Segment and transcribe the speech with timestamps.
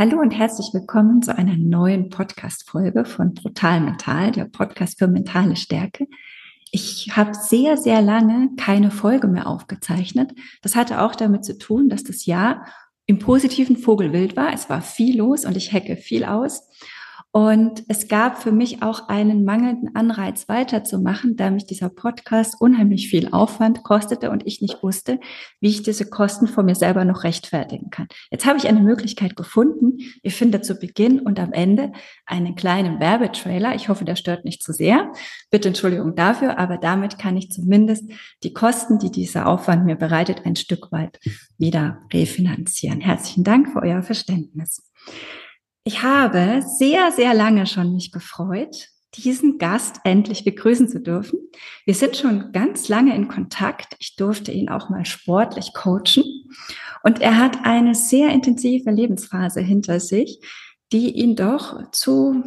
[0.00, 5.56] Hallo und herzlich willkommen zu einer neuen Podcast-Folge von Brutal Mental, der Podcast für mentale
[5.56, 6.06] Stärke.
[6.70, 10.32] Ich habe sehr, sehr lange keine Folge mehr aufgezeichnet.
[10.62, 12.64] Das hatte auch damit zu tun, dass das Jahr
[13.04, 14.54] im positiven Vogelwild war.
[14.54, 16.66] Es war viel los und ich hecke viel aus.
[17.32, 23.08] Und es gab für mich auch einen mangelnden Anreiz weiterzumachen, da mich dieser Podcast unheimlich
[23.08, 25.20] viel Aufwand kostete und ich nicht wusste,
[25.60, 28.08] wie ich diese Kosten vor mir selber noch rechtfertigen kann.
[28.32, 29.98] Jetzt habe ich eine Möglichkeit gefunden.
[30.24, 31.92] Ihr findet zu Beginn und am Ende
[32.26, 33.76] einen kleinen Werbetrailer.
[33.76, 35.12] Ich hoffe, der stört nicht zu sehr.
[35.52, 38.10] Bitte Entschuldigung dafür, aber damit kann ich zumindest
[38.42, 41.20] die Kosten, die dieser Aufwand mir bereitet, ein Stück weit
[41.58, 43.00] wieder refinanzieren.
[43.00, 44.82] Herzlichen Dank für euer Verständnis.
[45.92, 51.40] Ich habe sehr, sehr lange schon mich gefreut, diesen Gast endlich begrüßen zu dürfen.
[51.84, 53.96] Wir sind schon ganz lange in Kontakt.
[53.98, 56.22] Ich durfte ihn auch mal sportlich coachen.
[57.02, 60.40] Und er hat eine sehr intensive Lebensphase hinter sich,
[60.92, 62.40] die ihn doch zu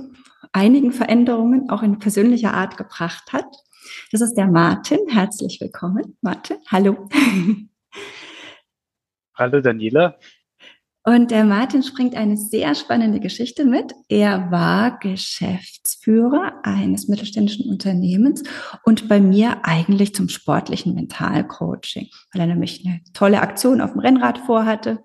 [0.54, 3.58] einigen Veränderungen auch in persönlicher Art gebracht hat.
[4.14, 5.00] Das ist der Martin.
[5.10, 6.16] Herzlich willkommen.
[6.22, 7.10] Martin, hallo.
[9.36, 10.18] Hallo Daniela.
[11.06, 13.94] Und der Martin springt eine sehr spannende Geschichte mit.
[14.08, 18.44] Er war Geschäftsführer eines mittelständischen Unternehmens
[18.86, 24.00] und bei mir eigentlich zum sportlichen Mentalcoaching, weil er nämlich eine tolle Aktion auf dem
[24.00, 25.04] Rennrad vorhatte.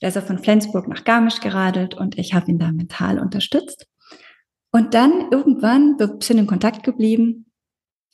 [0.00, 3.86] Da ist er von Flensburg nach Garmisch geradelt und ich habe ihn da mental unterstützt.
[4.72, 7.46] Und dann irgendwann, sind in Kontakt geblieben,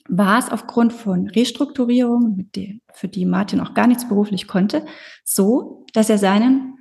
[0.08, 2.50] war es aufgrund von Restrukturierungen,
[2.92, 4.84] für die Martin auch gar nichts beruflich konnte,
[5.24, 6.77] so, dass er seinen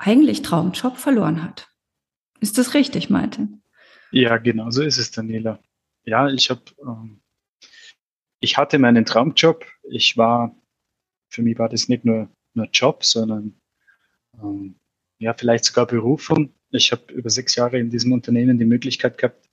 [0.00, 1.68] eigentlich Traumjob verloren hat.
[2.40, 3.62] Ist das richtig, Martin?
[4.10, 5.62] Ja, genau so ist es, Daniela.
[6.04, 7.20] Ja, ich habe, ähm,
[8.40, 9.66] ich hatte meinen Traumjob.
[9.88, 10.56] Ich war,
[11.28, 13.60] für mich war das nicht nur, nur Job, sondern
[14.42, 14.76] ähm,
[15.18, 16.54] ja, vielleicht sogar Berufung.
[16.70, 19.50] Ich habe über sechs Jahre in diesem Unternehmen die Möglichkeit gehabt,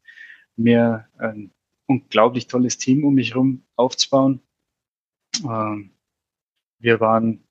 [0.56, 1.52] mir ein
[1.88, 4.42] unglaublich tolles Team um mich herum aufzubauen.
[5.44, 5.92] Ähm,
[6.80, 7.44] wir waren,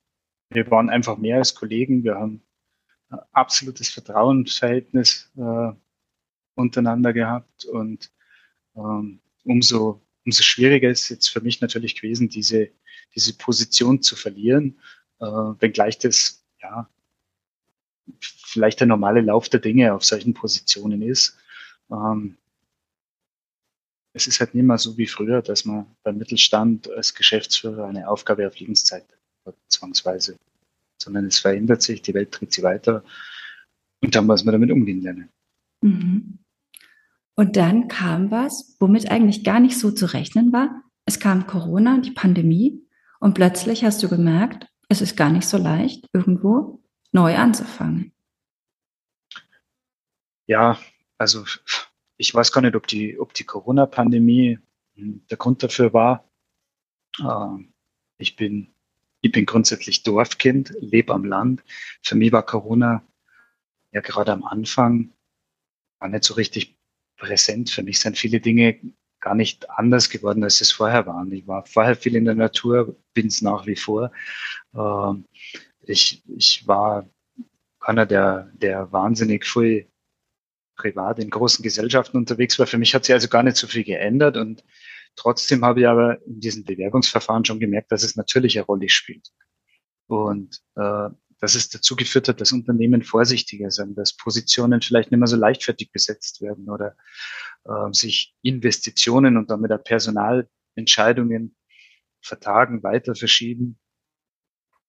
[0.51, 2.03] wir waren einfach mehr als Kollegen.
[2.03, 2.46] Wir haben
[3.33, 5.73] absolutes Vertrauensverhältnis äh,
[6.55, 8.11] untereinander gehabt und
[8.75, 12.71] ähm, umso, umso schwieriger ist jetzt für mich natürlich gewesen, diese,
[13.15, 14.81] diese Position zu verlieren,
[15.21, 16.89] äh, wenngleich das ja
[18.21, 21.37] vielleicht der normale Lauf der Dinge auf solchen Positionen ist.
[21.91, 22.37] Ähm,
[24.13, 28.09] es ist halt nicht mehr so wie früher, dass man beim Mittelstand als Geschäftsführer eine
[28.09, 29.05] Aufgabe auf Lebenszeit
[29.45, 30.39] hat, zwangsweise
[31.01, 33.05] sondern es verändert sich, die Welt dreht sich weiter
[34.03, 35.31] und dann muss man damit umgehen lernen.
[35.83, 36.39] Mhm.
[37.35, 40.83] Und dann kam was, womit eigentlich gar nicht so zu rechnen war.
[41.05, 42.83] Es kam Corona, die Pandemie
[43.21, 48.13] und plötzlich hast du gemerkt, es ist gar nicht so leicht, irgendwo neu anzufangen.
[50.47, 50.79] Ja,
[51.19, 51.45] also
[52.17, 54.59] ich weiß gar nicht, ob die, ob die Corona-Pandemie
[54.95, 56.31] der Grund dafür war.
[57.21, 57.75] Ähm,
[58.19, 58.75] ich bin
[59.27, 61.63] ich bin grundsätzlich Dorfkind, lebe am Land.
[62.03, 63.03] Für mich war Corona
[63.93, 65.13] ja gerade am Anfang
[65.99, 66.77] war nicht so richtig
[67.17, 67.71] präsent.
[67.71, 68.79] Für mich sind viele Dinge
[69.21, 71.33] gar nicht anders geworden, als es vorher waren.
[71.33, 74.13] Ich war vorher viel in der Natur, bin es nach wie vor.
[74.75, 75.25] Ähm,
[75.83, 77.09] ich, ich war
[77.81, 79.89] keiner, der, der wahnsinnig viel
[80.77, 82.67] privat in großen Gesellschaften unterwegs war.
[82.67, 84.63] Für mich hat sich also gar nicht so viel geändert und
[85.17, 89.33] Trotzdem habe ich aber in diesen Bewerbungsverfahren schon gemerkt, dass es natürlich eine Rolle spielt.
[90.07, 95.19] Und äh, dass es dazu geführt hat, dass Unternehmen vorsichtiger sind, dass Positionen vielleicht nicht
[95.19, 96.97] mehr so leichtfertig besetzt werden oder
[97.65, 101.57] äh, sich Investitionen und damit auch Personalentscheidungen
[102.23, 103.79] vertagen, weiter verschieben.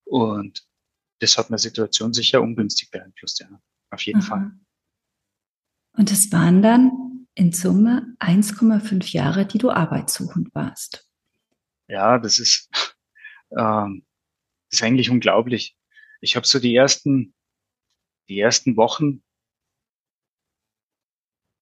[0.06, 0.66] Und
[1.20, 3.50] das hat meine Situation sicher ungünstig beeinflusst, ja,
[3.90, 4.28] auf jeden Aha.
[4.28, 4.52] Fall.
[5.94, 7.07] Und es waren dann
[7.38, 11.08] in Summe 1,5 Jahre, die du arbeitssuchend warst.
[11.88, 12.68] Ja, das ist,
[13.52, 14.06] ähm,
[14.70, 15.78] das ist eigentlich unglaublich.
[16.20, 17.36] Ich habe so die ersten,
[18.28, 19.22] die ersten Wochen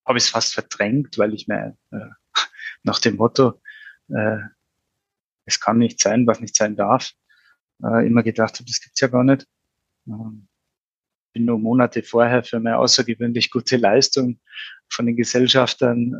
[0.05, 2.09] habe ich es fast verdrängt, weil ich mir äh,
[2.83, 3.61] nach dem Motto,
[4.07, 4.37] äh,
[5.43, 7.11] es kann nicht sein, was nicht sein darf,
[7.83, 9.45] äh, immer gedacht habe, das gibt's ja gar nicht.
[10.07, 10.47] Ähm,
[11.33, 14.39] bin nur Monate vorher für meine außergewöhnlich gute Leistung
[14.89, 16.13] von den Gesellschaftern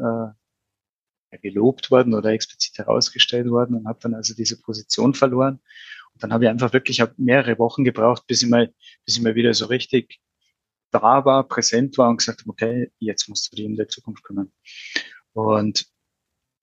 [1.32, 5.60] äh, gelobt worden oder explizit herausgestellt worden und habe dann also diese Position verloren.
[6.14, 8.74] Und dann habe ich einfach wirklich hab mehrere Wochen gebraucht, bis ich mal,
[9.06, 10.20] bis ich mal wieder so richtig
[10.92, 14.24] da war, präsent war und gesagt habe, okay, jetzt musst du dich in der Zukunft
[14.24, 14.52] kümmern.
[15.34, 15.88] Und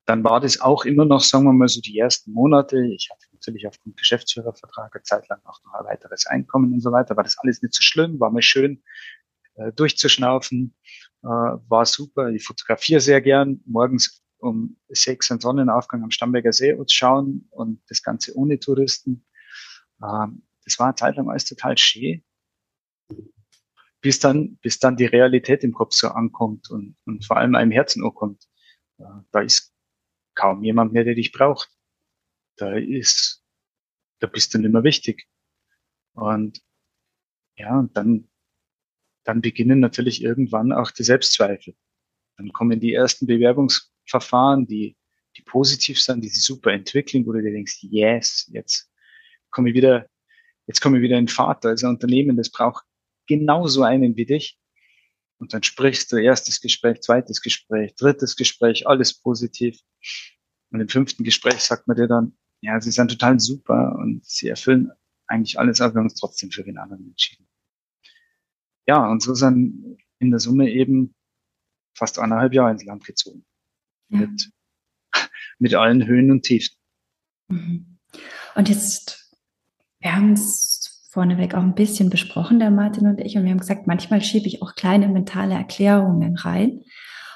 [0.06, 2.84] dann war das auch immer noch, sagen wir mal, so die ersten Monate.
[2.86, 6.90] Ich hatte natürlich aufgrund Geschäftsführervertrag eine Zeit lang auch noch ein weiteres Einkommen und so
[6.90, 7.16] weiter.
[7.16, 8.82] War das alles nicht so schlimm, war mir schön.
[9.54, 10.74] Äh, durchzuschnaufen.
[11.22, 12.28] Äh, war super.
[12.30, 13.60] Ich fotografiere sehr gern.
[13.66, 19.24] Morgens um sechs einen Sonnenaufgang am Stamberger See zu schauen und das Ganze ohne Touristen.
[20.02, 22.24] Ähm, das war eine Zeit lang alles total schön.
[24.00, 27.70] Bis dann, bis dann die Realität im Kopf so ankommt und, und vor allem einem
[27.70, 28.48] Herzen ankommt.
[28.98, 29.72] Äh, da ist
[30.34, 31.70] kaum jemand mehr, der dich braucht.
[32.56, 33.44] Da ist,
[34.18, 35.28] da bist du nicht mehr wichtig.
[36.14, 36.60] Und
[37.56, 38.28] ja, und dann,
[39.24, 41.74] dann beginnen natürlich irgendwann auch die Selbstzweifel.
[42.36, 44.96] Dann kommen die ersten Bewerbungsverfahren, die,
[45.36, 48.90] die positiv sind, die sich super entwickeln, wo du dir denkst, yes, jetzt
[49.50, 50.08] komme ich wieder,
[50.66, 51.64] jetzt komme ich wieder in Fahrt.
[51.64, 52.84] Also ein Unternehmen, das braucht
[53.26, 54.58] genauso einen wie dich.
[55.38, 59.78] Und dann sprichst du erstes Gespräch, zweites Gespräch, drittes Gespräch, alles positiv.
[60.70, 64.48] Und im fünften Gespräch sagt man dir dann, ja, sie sind total super und sie
[64.48, 64.92] erfüllen
[65.26, 67.48] eigentlich alles, aber wir haben uns trotzdem für den anderen entschieden.
[68.86, 71.14] Ja, und so sind in der Summe eben
[71.96, 73.44] fast eineinhalb Jahre ins Land gezogen.
[74.08, 74.20] Ja.
[74.20, 74.50] Mit,
[75.58, 76.76] mit allen Höhen und Tiefen.
[77.48, 77.98] Mhm.
[78.54, 79.36] Und jetzt,
[80.00, 83.58] wir haben es vorneweg auch ein bisschen besprochen, der Martin und ich, und wir haben
[83.58, 86.82] gesagt, manchmal schiebe ich auch kleine mentale Erklärungen rein.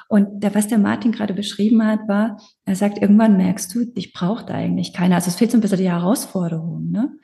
[0.08, 4.12] Und der, was der Martin gerade beschrieben hat, war, er sagt, irgendwann merkst du, dich
[4.12, 5.16] braucht eigentlich keiner.
[5.16, 6.90] Also es fehlt so ein bisschen die Herausforderung.
[6.90, 7.18] Ne?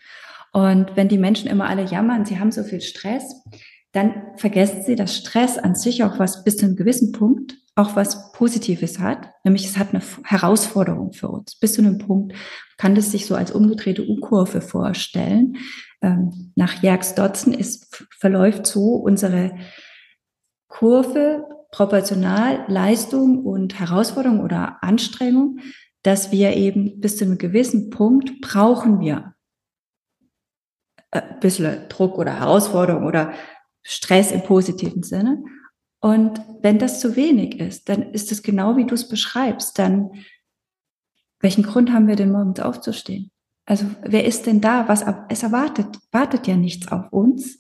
[0.53, 3.43] Und wenn die Menschen immer alle jammern, sie haben so viel Stress,
[3.93, 7.97] dann vergessen sie, dass Stress an sich auch was bis zu einem gewissen Punkt auch
[7.97, 11.57] was Positives hat, nämlich es hat eine Herausforderung für uns.
[11.57, 12.35] Bis zu einem Punkt
[12.77, 15.57] kann das sich so als umgedrehte U-Kurve vorstellen.
[16.03, 19.57] Ähm, nach Jerks Dotzen ist, verläuft so unsere
[20.69, 25.61] Kurve proportional Leistung und Herausforderung oder Anstrengung,
[26.03, 29.35] dass wir eben bis zu einem gewissen Punkt brauchen wir
[31.11, 33.33] ein äh, bisschen Druck oder Herausforderung oder
[33.83, 35.43] Stress im positiven Sinne.
[36.01, 39.79] Und wenn das zu wenig ist, dann ist es genau wie du es beschreibst.
[39.79, 40.11] Dann,
[41.41, 43.31] welchen Grund haben wir denn morgens aufzustehen?
[43.65, 44.89] Also, wer ist denn da?
[44.89, 47.57] Was, es erwartet, wartet ja nichts auf uns.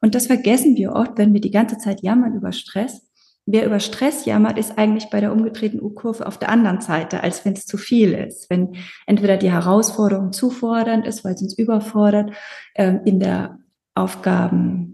[0.00, 3.08] Und das vergessen wir oft, wenn wir die ganze Zeit jammern über Stress.
[3.46, 7.44] Wer über Stress jammert, ist eigentlich bei der umgedrehten U-Kurve auf der anderen Seite, als
[7.44, 8.50] wenn es zu viel ist.
[8.50, 8.76] Wenn
[9.06, 12.32] entweder die Herausforderung zu fordernd ist, weil es uns überfordert,
[12.74, 13.58] ähm, in der
[13.94, 14.87] Aufgaben,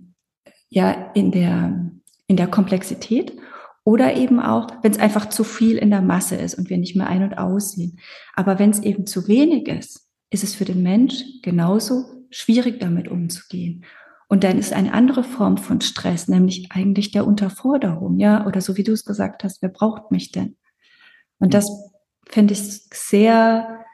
[0.70, 1.90] ja, in der
[2.26, 3.36] in der Komplexität
[3.84, 6.96] oder eben auch, wenn es einfach zu viel in der Masse ist und wir nicht
[6.96, 8.00] mehr ein- und aussehen.
[8.34, 13.08] Aber wenn es eben zu wenig ist, ist es für den Mensch genauso schwierig damit
[13.08, 13.84] umzugehen.
[14.26, 18.76] Und dann ist eine andere Form von Stress, nämlich eigentlich der Unterforderung, ja, oder so
[18.76, 20.56] wie du es gesagt hast, wer braucht mich denn?
[21.38, 21.70] Und das
[22.26, 22.60] finde ich
[22.92, 23.84] sehr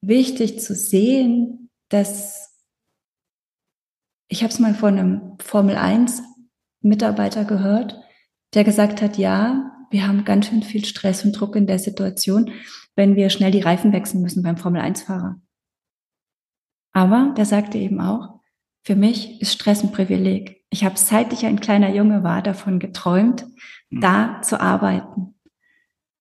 [0.00, 2.53] wichtig zu sehen, dass
[4.28, 6.22] ich habe es mal von einem Formel 1
[6.80, 7.98] Mitarbeiter gehört,
[8.54, 12.50] der gesagt hat, ja, wir haben ganz schön viel Stress und Druck in der Situation,
[12.96, 15.40] wenn wir schnell die Reifen wechseln müssen beim Formel-1-Fahrer.
[16.92, 18.40] Aber der sagte eben auch,
[18.82, 20.62] für mich ist Stress ein Privileg.
[20.70, 23.46] Ich habe seit ich ein kleiner Junge war davon geträumt,
[23.90, 24.00] mhm.
[24.00, 25.34] da zu arbeiten.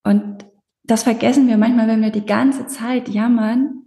[0.03, 0.45] Und
[0.83, 3.82] das vergessen wir manchmal, wenn wir die ganze Zeit jammern,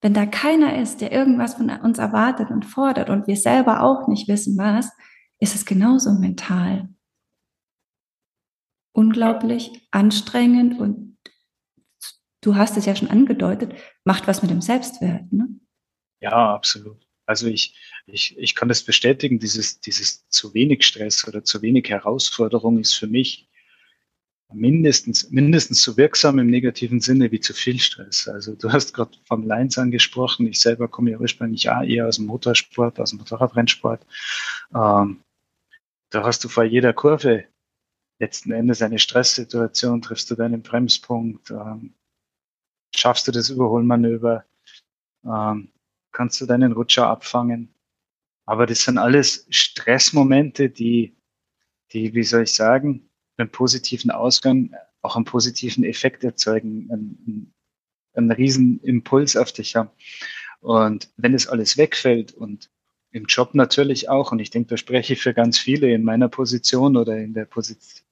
[0.00, 4.08] wenn da keiner ist, der irgendwas von uns erwartet und fordert und wir selber auch
[4.08, 4.90] nicht wissen was,
[5.38, 6.88] ist es genauso mental.
[8.92, 11.18] Unglaublich anstrengend und
[12.40, 15.30] du hast es ja schon angedeutet, macht was mit dem Selbstwert.
[15.32, 15.48] Ne?
[16.20, 17.06] Ja, absolut.
[17.26, 17.76] Also ich,
[18.06, 22.94] ich, ich kann das bestätigen, dieses, dieses zu wenig Stress oder zu wenig Herausforderung ist
[22.94, 23.49] für mich
[24.52, 28.28] mindestens, mindestens so wirksam im negativen Sinne wie zu viel Stress.
[28.28, 30.46] Also du hast gerade vom Lines angesprochen.
[30.46, 34.06] Ich selber komme ja ursprünglich eher aus dem Motorsport, aus dem Motorradrennsport.
[34.74, 35.22] Ähm,
[36.10, 37.44] da hast du vor jeder Kurve
[38.18, 41.94] letzten Endes eine Stresssituation, triffst du deinen Bremspunkt, ähm,
[42.94, 44.44] schaffst du das Überholmanöver,
[45.24, 45.72] ähm,
[46.12, 47.74] kannst du deinen Rutscher abfangen.
[48.46, 51.16] Aber das sind alles Stressmomente, die,
[51.92, 53.09] die, wie soll ich sagen,
[53.40, 57.54] einen positiven Ausgang auch einen positiven Effekt erzeugen, einen,
[58.14, 59.90] einen riesen Impuls auf dich haben.
[60.60, 62.70] Und wenn es alles wegfällt und
[63.12, 64.32] im Job natürlich auch.
[64.32, 67.44] Und ich denke, da spreche ich für ganz viele in meiner Position oder in der
[67.44, 68.06] Position,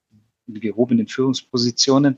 [0.47, 2.17] in gehobenen Führungspositionen.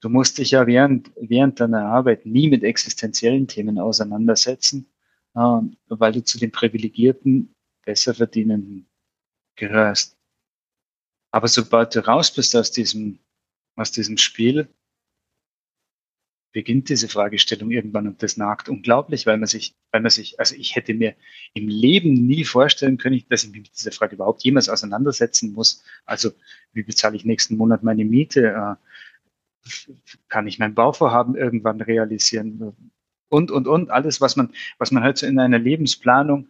[0.00, 4.90] Du musst dich ja während, während deiner Arbeit nie mit existenziellen Themen auseinandersetzen,
[5.34, 8.86] äh, weil du zu den privilegierten, besser verdienenden
[9.56, 10.19] gehörst.
[11.30, 13.18] Aber sobald du raus bist aus diesem,
[13.76, 14.68] aus diesem Spiel,
[16.52, 20.56] beginnt diese Fragestellung irgendwann und das nagt unglaublich, weil man sich, weil man sich, also
[20.56, 21.14] ich hätte mir
[21.54, 25.84] im Leben nie vorstellen können, dass ich mich mit dieser Frage überhaupt jemals auseinandersetzen muss.
[26.04, 26.32] Also
[26.72, 28.48] wie bezahle ich nächsten Monat meine Miete?
[28.48, 28.74] Äh,
[30.28, 32.74] kann ich mein Bauvorhaben irgendwann realisieren?
[33.28, 36.48] Und, und, und, alles, was man, was man halt so in einer Lebensplanung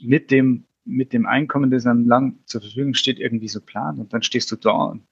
[0.00, 3.98] mit dem, mit dem Einkommen, das einem lang zur Verfügung steht, irgendwie so plant.
[3.98, 5.06] Und dann stehst du da und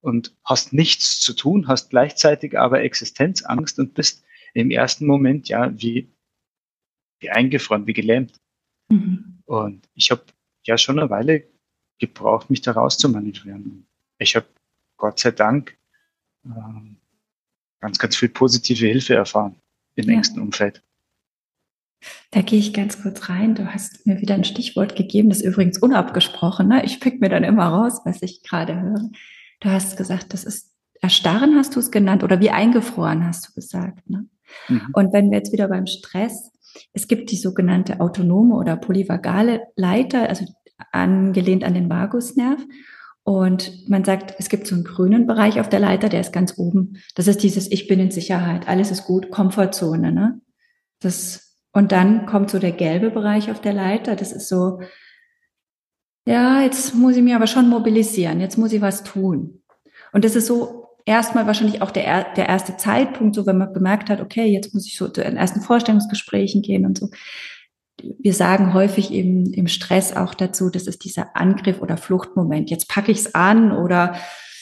[0.00, 4.24] und hast nichts zu tun, hast gleichzeitig aber Existenzangst und bist
[4.54, 6.08] im ersten Moment ja wie,
[7.20, 8.40] wie eingefroren, wie gelähmt.
[8.88, 9.42] Mhm.
[9.44, 10.22] Und ich habe
[10.64, 11.44] ja schon eine Weile
[11.98, 13.86] gebraucht, mich da rauszumanövrieren.
[14.18, 14.46] Ich habe
[14.96, 15.76] Gott sei Dank
[16.44, 16.96] ähm,
[17.80, 19.56] ganz, ganz viel positive Hilfe erfahren
[19.96, 20.14] im ja.
[20.14, 20.82] engsten Umfeld.
[22.30, 23.54] Da gehe ich ganz kurz rein.
[23.54, 26.68] Du hast mir wieder ein Stichwort gegeben, das ist übrigens unabgesprochen.
[26.68, 26.84] Ne?
[26.84, 29.10] Ich pick mir dann immer raus, was ich gerade höre.
[29.60, 30.70] Du hast gesagt, das ist
[31.02, 34.08] erstarren, hast du es genannt, oder wie eingefroren, hast du gesagt.
[34.08, 34.26] Ne?
[34.68, 34.88] Mhm.
[34.92, 36.52] Und wenn wir jetzt wieder beim Stress,
[36.92, 40.44] es gibt die sogenannte autonome oder polyvagale Leiter, also
[40.92, 42.60] angelehnt an den Vagusnerv.
[43.22, 46.58] Und man sagt, es gibt so einen grünen Bereich auf der Leiter, der ist ganz
[46.58, 46.96] oben.
[47.14, 50.10] Das ist dieses Ich bin in Sicherheit, alles ist gut, Komfortzone.
[50.12, 50.40] Ne?
[51.00, 54.80] Das, und dann kommt so der gelbe Bereich auf der Leiter, das ist so,
[56.26, 59.62] ja, jetzt muss ich mich aber schon mobilisieren, jetzt muss ich was tun.
[60.12, 64.10] Und das ist so erstmal wahrscheinlich auch der, der erste Zeitpunkt, so wenn man bemerkt
[64.10, 67.10] hat, okay, jetzt muss ich so zu den ersten Vorstellungsgesprächen gehen und so.
[68.18, 72.70] Wir sagen häufig eben im Stress auch dazu, das ist dieser Angriff oder Fluchtmoment.
[72.70, 74.14] Jetzt packe ich es an oder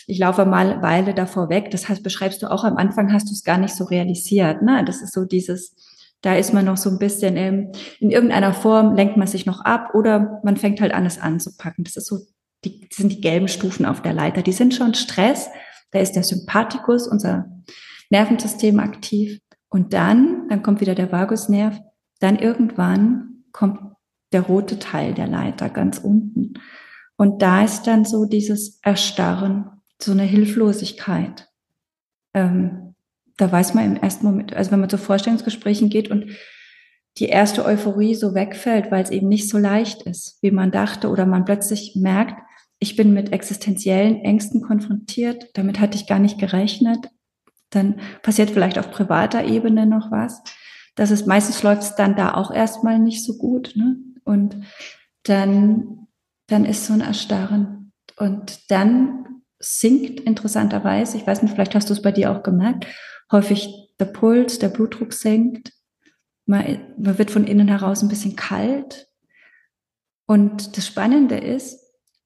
[0.08, 1.70] ich laufe mal eine Weile davor weg.
[1.70, 4.62] Das heißt, beschreibst du auch am Anfang, hast du es gar nicht so realisiert.
[4.62, 4.82] Ne?
[4.84, 5.76] Das ist so dieses,
[6.22, 9.60] da ist man noch so ein bisschen ähm, in irgendeiner Form lenkt man sich noch
[9.60, 11.84] ab oder man fängt halt an, es anzupacken.
[11.84, 12.18] Das ist so,
[12.64, 14.42] die das sind die gelben Stufen auf der Leiter.
[14.42, 15.48] Die sind schon Stress.
[15.90, 17.46] Da ist der Sympathikus, unser
[18.10, 19.40] Nervensystem aktiv.
[19.68, 21.78] Und dann, dann kommt wieder der Vagusnerv.
[22.20, 23.80] Dann irgendwann kommt
[24.32, 26.54] der rote Teil der Leiter ganz unten.
[27.16, 29.70] Und da ist dann so dieses Erstarren,
[30.00, 31.48] so eine Hilflosigkeit.
[32.34, 32.87] Ähm,
[33.38, 36.32] da weiß man im ersten Moment, also wenn man zu Vorstellungsgesprächen geht und
[37.16, 41.08] die erste Euphorie so wegfällt, weil es eben nicht so leicht ist, wie man dachte,
[41.08, 42.34] oder man plötzlich merkt,
[42.78, 47.08] ich bin mit existenziellen Ängsten konfrontiert, damit hatte ich gar nicht gerechnet,
[47.70, 50.42] dann passiert vielleicht auf privater Ebene noch was.
[50.94, 53.96] Das ist meistens läuft es dann da auch erstmal nicht so gut, ne?
[54.24, 54.56] Und
[55.24, 56.06] dann,
[56.48, 57.92] dann ist so ein Erstarren.
[58.16, 62.86] Und dann sinkt interessanterweise, ich weiß nicht, vielleicht hast du es bei dir auch gemerkt,
[63.30, 65.72] häufig der Puls, der Blutdruck senkt.
[66.46, 69.08] Man, man wird von innen heraus ein bisschen kalt.
[70.26, 71.80] Und das Spannende ist,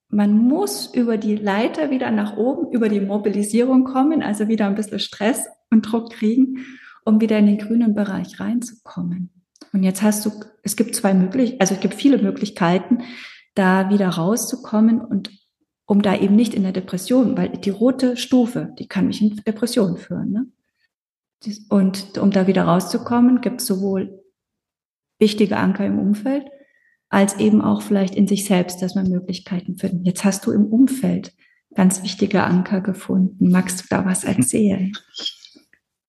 [0.09, 4.75] man muss über die Leiter wieder nach oben, über die Mobilisierung kommen, also wieder ein
[4.75, 6.67] bisschen Stress und Druck kriegen,
[7.05, 9.31] um wieder in den grünen Bereich reinzukommen.
[9.73, 10.31] Und jetzt hast du,
[10.63, 12.99] es gibt zwei Möglichkeiten, also es gibt viele Möglichkeiten,
[13.55, 15.31] da wieder rauszukommen und
[15.87, 19.37] um da eben nicht in der Depression, weil die rote Stufe, die kann mich in
[19.47, 20.31] Depression führen.
[20.31, 20.47] Ne?
[21.69, 24.23] Und um da wieder rauszukommen, gibt es sowohl
[25.19, 26.47] wichtige Anker im Umfeld,
[27.09, 30.05] als eben auch vielleicht in sich selbst, dass man Möglichkeiten finden.
[30.05, 31.35] Jetzt hast du im Umfeld
[31.75, 33.51] ganz wichtige Anker gefunden.
[33.51, 34.93] Magst du da was erzählen?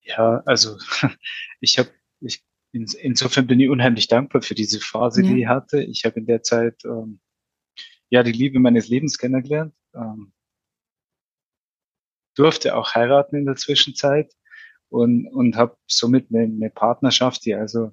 [0.01, 0.77] Ja, also
[1.61, 5.29] ich habe, ich, insofern bin ich unheimlich dankbar für diese Phase, ja.
[5.31, 5.81] die ich hatte.
[5.83, 7.19] Ich habe in der Zeit ähm,
[8.09, 10.33] ja die Liebe meines Lebens kennengelernt, ähm,
[12.35, 14.33] durfte auch heiraten in der Zwischenzeit
[14.93, 17.91] und, und habe somit eine, eine Partnerschaft, die also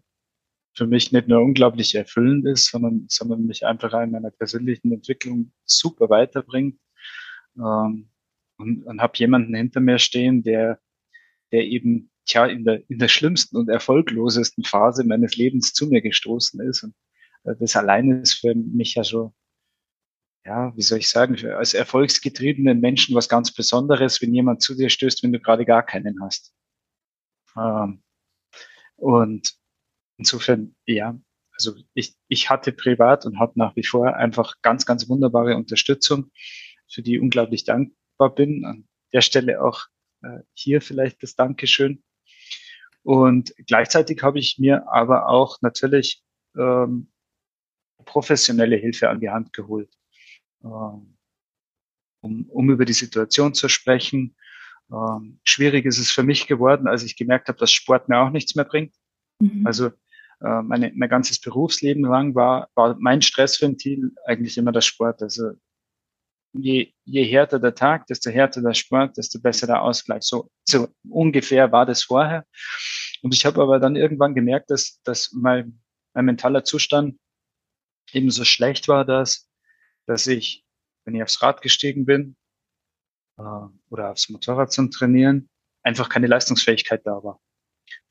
[0.76, 5.50] für mich nicht nur unglaublich erfüllend ist, sondern, sondern mich einfach in meiner persönlichen Entwicklung
[5.64, 6.78] super weiterbringt.
[7.56, 8.10] Ähm,
[8.58, 10.78] und und habe jemanden hinter mir stehen, der,
[11.52, 16.02] der eben tja, in, der, in der schlimmsten und erfolglosesten Phase meines Lebens zu mir
[16.02, 16.82] gestoßen ist.
[16.82, 16.94] Und
[17.44, 19.32] äh, das alleine ist für mich ja schon,
[20.44, 24.90] ja, wie soll ich sagen, als erfolgsgetriebenen Menschen was ganz Besonderes, wenn jemand zu dir
[24.90, 26.52] stößt, wenn du gerade gar keinen hast.
[27.56, 28.02] Ähm,
[28.96, 29.54] und
[30.18, 31.18] insofern, ja,
[31.52, 36.30] also ich, ich hatte privat und habe nach wie vor einfach ganz, ganz wunderbare Unterstützung,
[36.88, 38.64] für die unglaublich dankbar bin.
[38.64, 39.86] An der Stelle auch
[40.22, 42.02] äh, hier vielleicht das Dankeschön.
[43.02, 46.22] Und gleichzeitig habe ich mir aber auch natürlich
[46.56, 47.10] ähm,
[48.04, 49.92] professionelle Hilfe an die Hand geholt,
[50.62, 51.16] ähm,
[52.20, 54.36] um, um über die Situation zu sprechen,
[54.92, 58.30] ähm, schwierig ist es für mich geworden, als ich gemerkt habe, dass Sport mir auch
[58.30, 58.94] nichts mehr bringt.
[59.40, 59.66] Mhm.
[59.66, 59.88] Also
[60.40, 65.22] äh, meine, mein ganzes Berufsleben lang war, war mein Stressventil eigentlich immer der Sport.
[65.22, 65.52] Also
[66.52, 70.22] je, je härter der Tag, desto härter der Sport, desto besser der Ausgleich.
[70.22, 72.44] So, so ungefähr war das vorher.
[73.22, 75.80] Und ich habe aber dann irgendwann gemerkt, dass, dass mein,
[76.14, 77.18] mein mentaler Zustand
[78.12, 79.48] eben so schlecht war, dass,
[80.06, 80.64] dass ich,
[81.04, 82.36] wenn ich aufs Rad gestiegen bin
[83.40, 85.48] äh, oder aufs Motorrad zum Trainieren,
[85.82, 87.40] einfach keine Leistungsfähigkeit da war.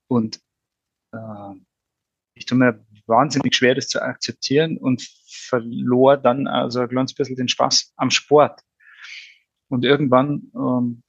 [0.08, 0.42] Und
[1.14, 1.56] äh,
[2.34, 7.36] ich tue mir wahnsinnig schwer, das zu akzeptieren und verlor dann also ein kleines bisschen
[7.36, 8.62] den Spaß am Sport.
[9.70, 11.04] Und irgendwann, ähm,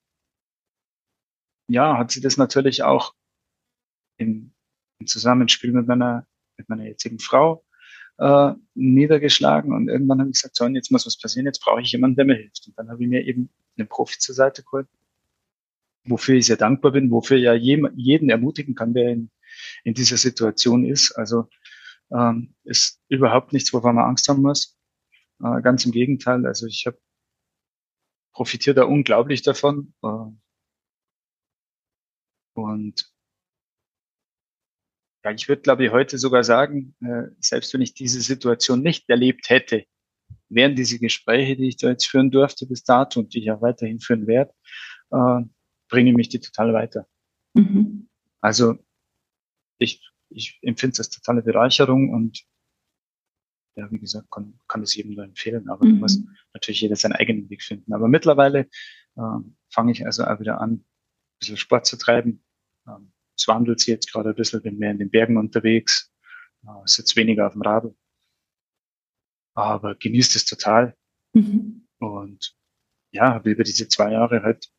[1.69, 3.15] ja, hat sie das natürlich auch
[4.19, 4.53] im,
[4.99, 7.65] im Zusammenspiel mit meiner, mit meiner jetzigen Frau
[8.19, 9.73] äh, niedergeschlagen.
[9.73, 12.27] Und irgendwann habe ich gesagt, so, jetzt muss was passieren, jetzt brauche ich jemanden, der
[12.27, 12.67] mir hilft.
[12.67, 13.51] Und dann habe ich mir eben
[13.81, 14.89] einen Profi zur Seite geholt,
[16.05, 19.31] wofür ich sehr dankbar bin, wofür ja jeden ermutigen kann, der in,
[19.85, 21.13] in dieser Situation ist.
[21.13, 21.49] Also
[22.13, 24.79] ähm, ist überhaupt nichts, wovon man Angst haben muss.
[25.43, 26.47] Äh, ganz im Gegenteil.
[26.47, 26.99] Also ich habe
[28.33, 29.95] profitiert da unglaublich davon.
[30.03, 30.33] Äh,
[32.55, 33.13] und
[35.25, 39.09] ja, ich würde, glaube ich, heute sogar sagen, äh, selbst wenn ich diese Situation nicht
[39.09, 39.85] erlebt hätte,
[40.51, 43.63] wären diese Gespräche, die ich da jetzt führen durfte bis dato und die ich auch
[43.63, 44.53] weiterhin führen werde,
[45.11, 45.41] äh,
[45.89, 47.07] bringen mich die total weiter.
[47.55, 48.09] Mhm.
[48.41, 48.77] Also
[49.79, 52.45] ich ich empfinde es als totale Bereicherung und
[53.77, 56.01] ja, wie gesagt, kann, kann es jedem nur empfehlen, aber mhm.
[56.01, 57.93] muss natürlich jeder seinen eigenen Weg finden.
[57.93, 58.69] Aber mittlerweile
[59.17, 59.39] äh,
[59.69, 60.85] fange ich also auch wieder an, ein
[61.39, 62.43] bisschen Sport zu treiben.
[62.87, 66.13] Ähm, es wandelt sich jetzt gerade ein bisschen, bin mehr in den Bergen unterwegs,
[66.65, 67.95] äh, sitze weniger auf dem Radl,
[69.55, 70.97] aber genießt es total.
[71.33, 71.87] Mhm.
[71.99, 72.55] Und
[73.13, 74.71] ja, habe über diese zwei Jahre halt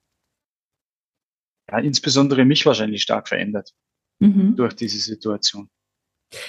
[1.71, 3.73] ja, insbesondere mich wahrscheinlich stark verändert
[4.19, 4.55] mhm.
[4.55, 5.69] durch diese Situation.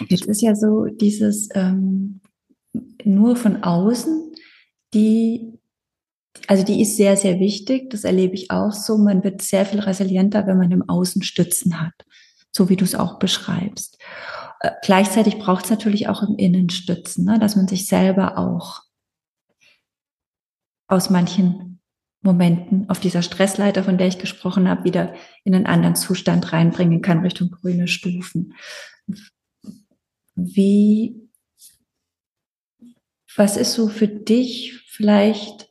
[0.08, 2.20] Jetzt ist ja so dieses ähm,
[3.04, 4.32] nur von außen,
[4.94, 5.58] die,
[6.46, 8.98] also die ist sehr, sehr wichtig, das erlebe ich auch so.
[8.98, 11.94] Man wird sehr viel resilienter, wenn man im Außen Stützen hat,
[12.52, 13.98] so wie du es auch beschreibst.
[14.62, 17.38] Äh, gleichzeitig braucht es natürlich auch im Innen Stützen, ne?
[17.38, 18.82] dass man sich selber auch
[20.86, 21.80] aus manchen
[22.20, 27.02] Momenten auf dieser Stressleiter, von der ich gesprochen habe, wieder in einen anderen Zustand reinbringen
[27.02, 28.54] kann, Richtung grüne Stufen.
[30.36, 31.28] Wie,
[33.34, 35.68] was ist so für dich vielleicht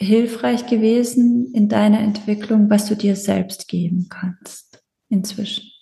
[0.00, 5.77] hilfreich gewesen in deiner Entwicklung, was du dir selbst geben kannst inzwischen?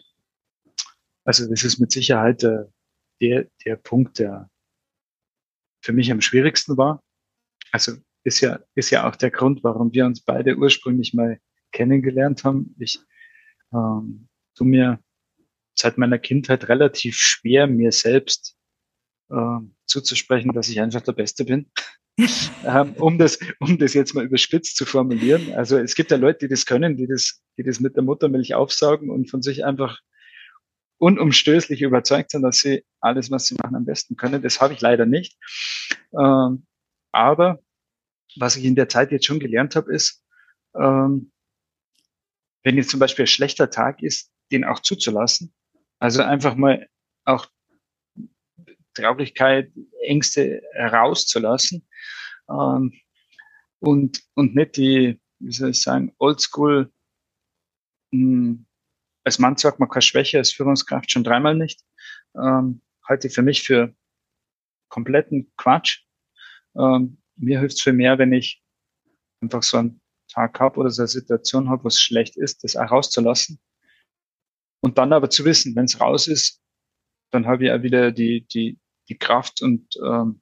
[1.27, 2.67] Also das ist mit Sicherheit der, äh,
[3.21, 4.49] der, der Punkt, der
[5.83, 7.03] für mich am schwierigsten war.
[7.73, 11.41] Also ist ja, ist ja auch der Grund, warum wir uns beide ursprünglich mal
[11.73, 12.75] kennengelernt haben.
[12.79, 13.01] Ich
[13.73, 15.01] ähm, tu mir
[15.75, 18.57] seit meiner Kindheit relativ schwer, mir selbst
[19.31, 21.71] äh, zuzusprechen, dass ich einfach der Beste bin.
[22.65, 25.55] ähm, um das, um das jetzt mal überspitzt zu formulieren.
[25.55, 28.55] Also es gibt ja Leute, die das können, die das, die das mit der Muttermilch
[28.55, 30.01] aufsaugen und von sich einfach
[30.99, 34.43] unumstößlich überzeugt sind, dass sie alles, was sie machen, am besten können.
[34.43, 35.37] Das habe ich leider nicht.
[36.19, 36.67] Ähm,
[37.13, 37.61] aber
[38.37, 40.25] was ich in der Zeit jetzt schon gelernt habe, ist,
[40.75, 41.33] ähm,
[42.63, 45.55] wenn jetzt zum Beispiel ein schlechter Tag ist, den auch zuzulassen.
[45.99, 46.89] Also einfach mal
[47.25, 47.47] auch
[48.95, 51.87] Traurigkeit, Ängste rauszulassen
[52.49, 52.93] ähm,
[53.79, 56.93] und, und nicht die, wie soll ich sagen, oldschool,
[58.11, 58.66] mh, hm,
[59.27, 61.83] als Mann sagt man keine Schwäche, als Führungskraft schon dreimal nicht,
[62.37, 63.93] ähm, halte ich für mich für
[64.89, 66.05] kompletten Quatsch.
[66.77, 68.63] Ähm, mir hilft es viel mehr, wenn ich
[69.41, 72.77] einfach so einen Tag habe oder so eine Situation habe, wo es schlecht ist, das
[72.77, 73.59] auch rauszulassen.
[74.81, 76.63] Und dann aber zu wissen, wenn es raus ist,
[77.33, 80.41] dann habe ich auch wieder die, die, die Kraft und ähm,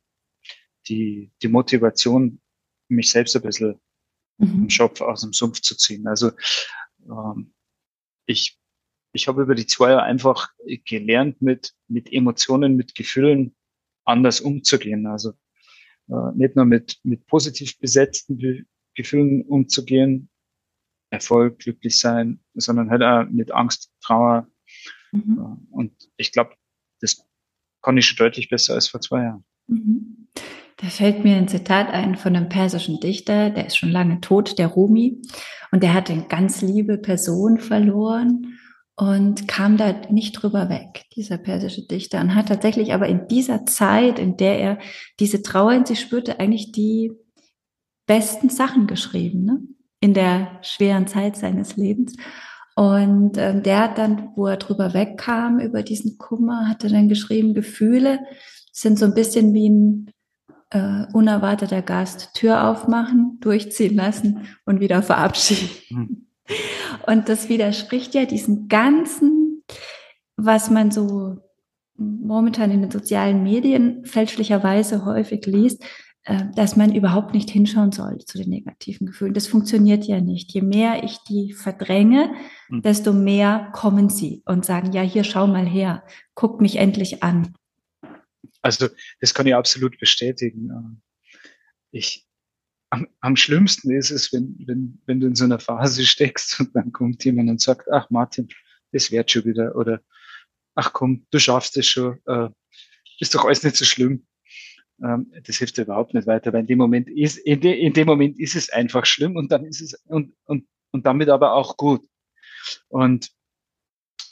[0.89, 2.43] die, die Motivation,
[2.89, 3.81] mich selbst ein bisschen
[4.37, 4.65] mhm.
[4.65, 6.07] im Schopf aus dem Sumpf zu ziehen.
[6.07, 6.33] Also
[7.09, 7.55] ähm,
[8.27, 8.59] ich,
[9.15, 10.51] ich habe über die zwei Jahre einfach
[10.85, 13.55] gelernt, mit, mit Emotionen, mit Gefühlen
[14.05, 15.07] anders umzugehen.
[15.07, 15.31] Also
[16.09, 18.65] äh, nicht nur mit, mit positiv besetzten Be
[18.97, 20.29] Gefühlen umzugehen,
[21.11, 24.47] Erfolg, glücklich sein, sondern halt auch mit Angst, Trauer.
[25.11, 25.39] Mhm.
[25.39, 26.55] Äh, und ich glaube,
[27.01, 27.27] das
[27.83, 29.45] kann ich schon deutlich besser als vor zwei Jahren.
[29.67, 30.29] Mhm.
[30.77, 34.59] Da fällt mir ein Zitat ein von einem persischen Dichter, der ist schon lange tot,
[34.59, 35.23] der Rumi.
[35.73, 38.54] Und der hat eine ganz liebe Person verloren
[38.97, 43.67] und kam da nicht drüber weg, dieser persische Dichter, und hat tatsächlich aber in dieser
[43.67, 44.79] Zeit, in der er
[45.19, 47.13] diese Trauer in sich spürte, eigentlich die
[48.07, 49.61] besten Sachen geschrieben, ne?
[50.01, 52.15] in der schweren Zeit seines Lebens.
[52.77, 57.09] Und ähm, der hat dann, wo er drüber wegkam, über diesen Kummer, hat er dann
[57.09, 58.21] geschrieben, Gefühle
[58.73, 60.11] sind so ein bisschen wie ein
[60.71, 66.24] äh, unerwarteter Gast Tür aufmachen, durchziehen lassen und wieder verabschieden.
[67.07, 69.63] Und das widerspricht ja diesen ganzen,
[70.37, 71.39] was man so
[71.97, 75.85] momentan in den sozialen Medien fälschlicherweise häufig liest,
[76.25, 79.35] äh, dass man überhaupt nicht hinschauen soll zu den negativen Gefühlen.
[79.35, 80.53] Das funktioniert ja nicht.
[80.53, 82.35] Je mehr ich die verdränge,
[82.69, 82.83] hm.
[82.83, 86.03] desto mehr kommen sie und sagen, ja, hier schau mal her,
[86.35, 87.55] guck mich endlich an.
[88.63, 88.89] Also
[89.21, 90.71] das kann ich absolut bestätigen.
[90.71, 91.39] Äh,
[91.91, 92.24] ich,
[92.95, 96.75] am, am schlimmsten ist es, wenn, wenn, wenn du in so einer Phase steckst und
[96.77, 98.49] dann kommt jemand und sagt, ach Martin,
[98.93, 100.01] das wird schon wieder oder
[100.77, 102.49] ach komm, du schaffst es schon, äh,
[103.19, 104.27] ist doch alles nicht so schlimm.
[105.03, 108.07] Ähm, das hilft überhaupt nicht weiter, weil in dem Moment ist, in, de, in dem
[108.07, 111.77] Moment ist es einfach schlimm und dann ist es und, und, und damit aber auch
[111.77, 112.07] gut.
[112.89, 113.29] Und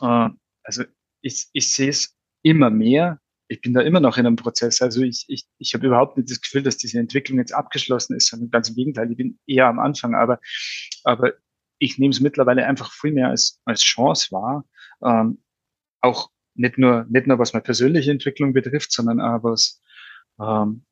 [0.01, 0.29] äh,
[0.63, 0.85] also
[1.21, 3.21] ich, ich sehe es immer mehr.
[3.53, 4.81] Ich bin da immer noch in einem Prozess.
[4.81, 8.29] Also ich, ich, ich habe überhaupt nicht das Gefühl, dass diese Entwicklung jetzt abgeschlossen ist,
[8.29, 10.15] sondern ganz im Gegenteil, ich bin eher am Anfang.
[10.15, 10.41] Aber,
[11.05, 11.35] aber
[11.79, 14.65] ich nehme es mittlerweile einfach viel mehr als, als Chance wahr,
[15.05, 15.43] ähm,
[16.01, 19.83] auch nicht nur, nicht nur was meine persönliche Entwicklung betrifft, sondern auch was,
[20.41, 20.87] ähm,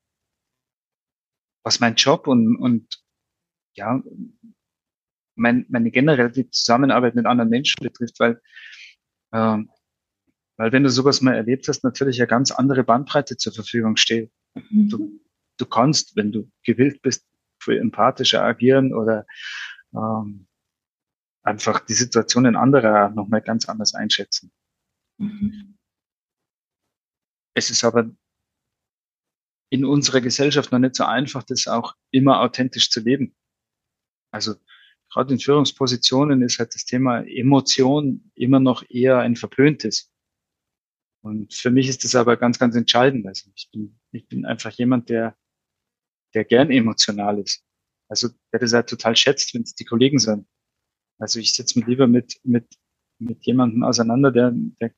[1.63, 3.03] was mein Job und, und
[3.75, 4.03] ja,
[5.35, 8.39] mein, meine generell die Zusammenarbeit mit anderen Menschen betrifft, weil,
[9.33, 9.71] ähm,
[10.61, 14.31] weil wenn du sowas mal erlebt hast, natürlich eine ganz andere Bandbreite zur Verfügung steht.
[14.53, 14.91] Mhm.
[14.91, 15.21] Du,
[15.57, 17.27] du kannst, wenn du gewillt bist,
[17.63, 19.25] für empathischer agieren oder
[19.95, 20.47] ähm,
[21.43, 24.53] einfach die Situationen anderer nochmal ganz anders einschätzen.
[25.17, 25.79] Mhm.
[27.55, 28.11] Es ist aber
[29.71, 33.35] in unserer Gesellschaft noch nicht so einfach, das auch immer authentisch zu leben.
[34.31, 34.57] Also
[35.11, 40.13] gerade in Führungspositionen ist halt das Thema Emotion immer noch eher ein verpöntes.
[41.23, 43.27] Und für mich ist das aber ganz, ganz entscheidend.
[43.27, 45.37] Also ich bin, ich bin einfach jemand, der,
[46.35, 47.63] der gern emotional ist.
[48.09, 50.47] Also der das halt total schätzt, wenn es die Kollegen sind.
[51.19, 52.67] Also ich setze mich lieber mit, mit,
[53.19, 54.93] mit jemandem auseinander, der, der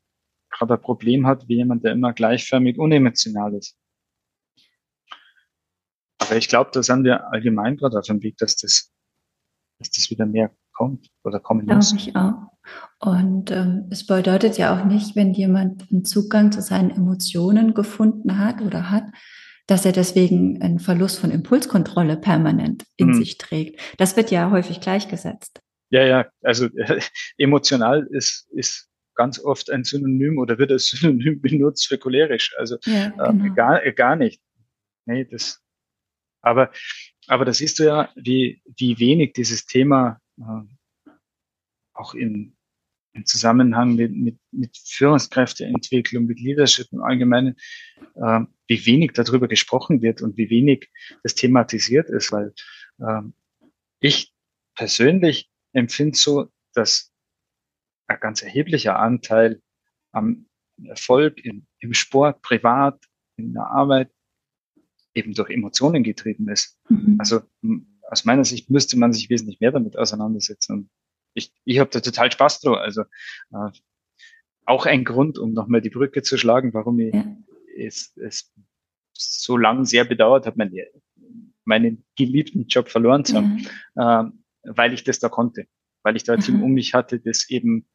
[0.51, 3.77] gerade ein Problem hat, wie jemand, der immer gleichförmig unemotional ist.
[6.19, 8.93] Aber ich glaube, da sind wir allgemein gerade auf dem Weg, dass das,
[9.81, 11.91] dass das wieder mehr kommt oder kommen muss.
[11.91, 12.52] Glaube ich auch.
[12.99, 18.39] Und ähm, es bedeutet ja auch nicht, wenn jemand einen Zugang zu seinen Emotionen gefunden
[18.39, 19.05] hat oder hat,
[19.67, 23.15] dass er deswegen einen Verlust von Impulskontrolle permanent in mhm.
[23.15, 23.81] sich trägt.
[23.99, 25.61] Das wird ja häufig gleichgesetzt.
[25.91, 27.01] Ja, ja, also äh,
[27.39, 32.55] emotional ist, ist ganz oft ein Synonym oder wird als Synonym benutzt für cholerisch.
[32.59, 33.45] Also ja, äh, genau.
[33.45, 34.41] äh, gar, gar nicht.
[35.07, 35.61] Nee, das,
[36.41, 36.71] aber,
[37.27, 40.63] aber da siehst du ja, wie, wie wenig dieses Thema äh,
[42.03, 42.57] auch in,
[43.13, 47.57] im Zusammenhang mit, mit, mit Führungskräfteentwicklung, mit Leadership im Allgemeinen,
[48.17, 50.91] äh, wie wenig darüber gesprochen wird und wie wenig
[51.23, 52.53] das thematisiert ist, weil
[52.99, 53.23] äh,
[54.01, 54.35] ich
[54.75, 57.13] persönlich empfinde so, dass
[58.09, 59.63] ein ganz erheblicher Anteil
[60.13, 60.47] am
[60.85, 63.05] Erfolg im, im Sport, privat,
[63.37, 64.11] in der Arbeit
[65.15, 66.79] eben durch Emotionen getrieben ist.
[66.89, 67.17] Mhm.
[67.19, 67.43] Also
[68.11, 70.91] aus meiner Sicht müsste man sich wesentlich mehr damit auseinandersetzen.
[71.35, 72.79] Ich, ich habe da total Spaß drauf.
[72.79, 73.03] Also
[73.53, 73.71] äh,
[74.65, 77.37] auch ein Grund, um nochmal die Brücke zu schlagen, warum ich ja.
[77.77, 78.53] es, es
[79.13, 80.87] so lang sehr bedauert habe, meine,
[81.65, 83.67] meinen geliebten Job verloren zu haben,
[83.97, 84.23] ja.
[84.23, 84.31] äh,
[84.65, 85.67] weil ich das da konnte,
[86.03, 86.65] weil ich da ein Team mhm.
[86.65, 87.87] um mich hatte, das eben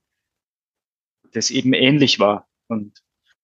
[1.32, 2.47] das eben ähnlich war.
[2.67, 3.04] Und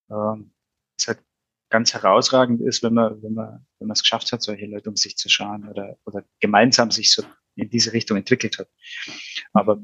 [0.09, 0.53] ähm,
[0.97, 1.23] es halt
[1.69, 4.95] ganz herausragend ist, wenn man, wenn man, wenn man es geschafft hat, solche Leute um
[4.95, 7.23] sich zu schauen oder, oder gemeinsam sich so
[7.55, 8.69] in diese Richtung entwickelt hat.
[9.53, 9.83] Aber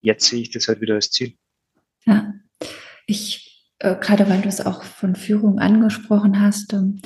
[0.00, 1.36] jetzt sehe ich das halt wieder als Ziel.
[2.04, 2.34] Ja,
[3.06, 7.00] ich, äh, gerade weil du es auch von Führung angesprochen hast, ähm,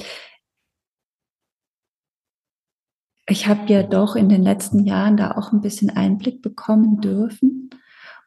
[3.29, 7.71] ich habe ja doch in den letzten Jahren da auch ein bisschen Einblick bekommen dürfen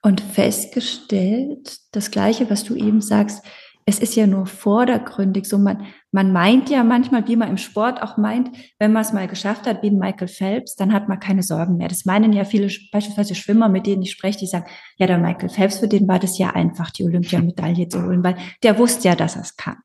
[0.02, 3.46] und festgestellt, das Gleiche, was du eben sagst,
[3.86, 5.58] es ist ja nur vordergründig so.
[5.58, 9.28] Man, man meint ja manchmal, wie man im Sport auch meint, wenn man es mal
[9.28, 11.88] geschafft hat, wie Michael Phelps, dann hat man keine Sorgen mehr.
[11.88, 14.66] Das meinen ja viele, beispielsweise Schwimmer, mit denen ich spreche, die sagen,
[14.98, 18.38] ja, der Michael Phelps, für den war das ja einfach, die Olympiamedaille zu holen, weil
[18.64, 19.78] der wusste ja, dass er es kann.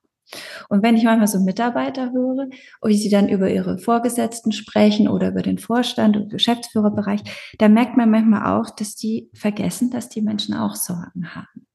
[0.69, 2.49] Und wenn ich manchmal so Mitarbeiter höre
[2.81, 7.21] und sie dann über ihre Vorgesetzten sprechen oder über den Vorstand und Geschäftsführerbereich,
[7.59, 11.67] da merkt man manchmal auch, dass die vergessen, dass die Menschen auch Sorgen haben.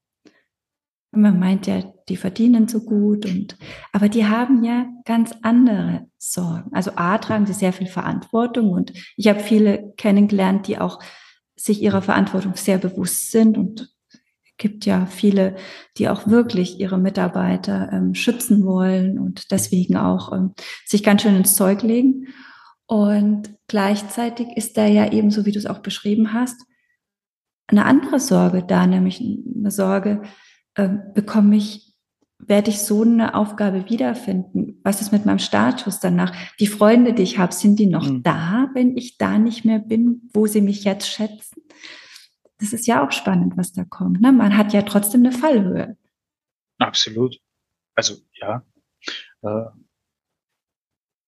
[1.12, 3.56] Man meint ja, die verdienen so gut und,
[3.92, 6.70] aber die haben ja ganz andere Sorgen.
[6.72, 11.00] Also A, tragen sie sehr viel Verantwortung und ich habe viele kennengelernt, die auch
[11.56, 13.92] sich ihrer Verantwortung sehr bewusst sind und
[14.60, 15.56] gibt ja viele,
[15.96, 20.52] die auch wirklich ihre Mitarbeiter ähm, schützen wollen und deswegen auch ähm,
[20.86, 22.28] sich ganz schön ins Zeug legen.
[22.86, 26.60] Und gleichzeitig ist da ja eben, so wie du es auch beschrieben hast,
[27.66, 30.22] eine andere Sorge da, nämlich eine Sorge,
[30.80, 31.94] äh, bekomme ich,
[32.38, 34.80] werde ich so eine Aufgabe wiederfinden?
[34.82, 36.34] Was ist mit meinem Status danach?
[36.58, 38.22] Die Freunde, die ich habe, sind die noch mhm.
[38.22, 41.62] da, wenn ich da nicht mehr bin, wo sie mich jetzt schätzen?
[42.58, 44.20] Das ist ja auch spannend, was da kommt.
[44.20, 44.32] Ne?
[44.32, 45.96] Man hat ja trotzdem eine Fallhöhe.
[46.78, 47.38] Absolut.
[47.94, 48.64] Also ja,
[49.42, 49.66] äh,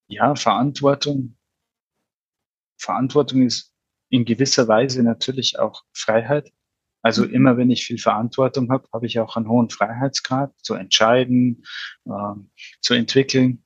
[0.09, 1.37] ja, Verantwortung.
[2.79, 3.75] Verantwortung ist
[4.09, 6.53] in gewisser Weise natürlich auch Freiheit.
[7.03, 11.65] Also immer wenn ich viel Verantwortung habe, habe ich auch einen hohen Freiheitsgrad zu entscheiden,
[12.07, 12.35] äh,
[12.81, 13.65] zu entwickeln.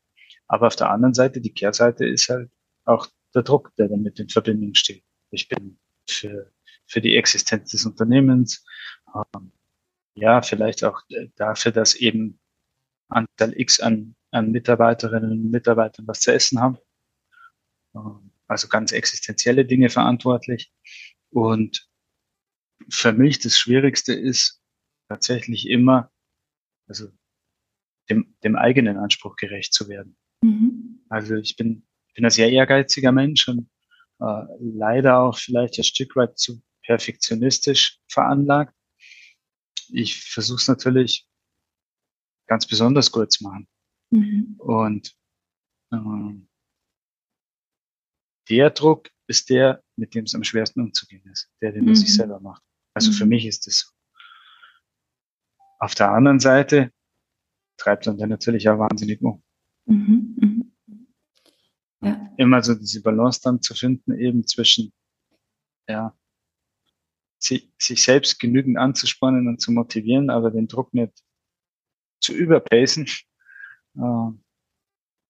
[0.49, 2.51] Aber auf der anderen Seite, die Kehrseite ist halt
[2.85, 5.05] auch der Druck, der damit in Verbindung steht.
[5.31, 6.53] Ich bin für,
[6.87, 8.64] für die Existenz des Unternehmens,
[9.14, 9.53] ähm,
[10.14, 11.03] ja, vielleicht auch
[11.37, 12.40] dafür, dass eben
[13.09, 16.79] Anteil X an, an Mitarbeiterinnen und Mitarbeitern was zu essen haben.
[17.94, 20.72] Ähm, also ganz existenzielle Dinge verantwortlich.
[21.31, 21.86] Und
[22.89, 24.62] für mich das Schwierigste ist
[25.09, 26.11] tatsächlich immer,
[26.89, 27.09] also
[28.09, 30.17] dem, dem eigenen Anspruch gerecht zu werden.
[30.43, 31.05] Mhm.
[31.09, 33.69] Also ich bin, ich bin ein sehr ehrgeiziger Mensch und
[34.21, 38.75] äh, leider auch vielleicht ein Stück weit zu perfektionistisch veranlagt.
[39.89, 41.29] Ich versuche es natürlich
[42.47, 43.69] ganz besonders gut zu machen.
[44.11, 44.55] Mhm.
[44.59, 45.17] Und
[45.93, 46.49] ähm,
[48.49, 51.97] der Druck ist der, mit dem es am schwersten umzugehen ist, der, den man mhm.
[51.97, 52.62] sich selber macht.
[52.95, 53.31] Also für mhm.
[53.31, 53.93] mich ist es so.
[55.79, 56.93] Auf der anderen Seite
[57.77, 59.43] treibt man dann natürlich auch wahnsinnig um.
[59.85, 60.37] Mhm.
[60.41, 60.73] Mhm.
[62.03, 62.35] Ja.
[62.39, 64.93] Immer so diese Balance dann zu finden, eben zwischen,
[65.89, 66.17] ja,
[67.39, 71.12] sich, sich selbst genügend anzuspornen und zu motivieren, aber den Druck nicht
[72.21, 73.07] zu überpacen.
[73.97, 74.31] Äh,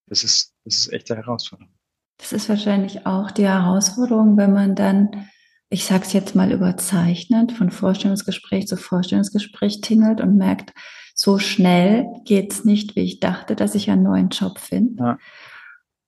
[0.07, 1.77] das ist, das ist echt eine Herausforderung.
[2.19, 5.29] Das ist wahrscheinlich auch die Herausforderung, wenn man dann,
[5.69, 10.73] ich sag's jetzt mal überzeichnet, von Vorstellungsgespräch zu Vorstellungsgespräch tingelt und merkt,
[11.15, 15.03] so schnell geht's nicht, wie ich dachte, dass ich einen neuen Job finde.
[15.03, 15.19] Ja.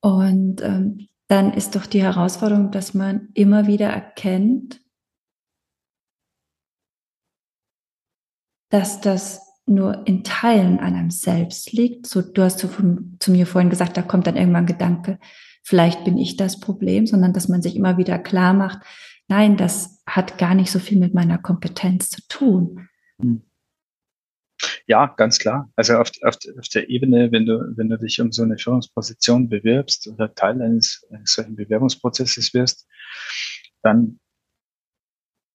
[0.01, 4.81] Und ähm, dann ist doch die Herausforderung, dass man immer wieder erkennt,
[8.71, 12.07] dass das nur in Teilen an einem selbst liegt.
[12.07, 12.69] So, du hast zu,
[13.19, 15.19] zu mir vorhin gesagt, da kommt dann irgendwann ein Gedanke,
[15.69, 18.79] vielleicht bin ich das Problem, sondern dass man sich immer wieder klar macht,
[19.29, 22.89] nein, das hat gar nicht so viel mit meiner Kompetenz zu tun.
[23.21, 23.43] Hm.
[24.87, 25.71] Ja, ganz klar.
[25.77, 29.51] Also auf, auf, auf der Ebene, wenn du, wenn du dich um so eine Führungsposition
[29.51, 32.89] bewirbst oder Teil eines, eines solchen Bewerbungsprozesses wirst,
[33.83, 34.19] dann,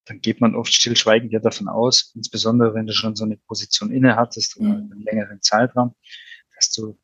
[0.06, 3.92] dann geht man oft stillschweigend ja davon aus, insbesondere wenn du schon so eine Position
[3.92, 4.76] inne hattest oder ja.
[4.76, 5.96] einen längeren Zeitraum,
[6.56, 7.00] dass du,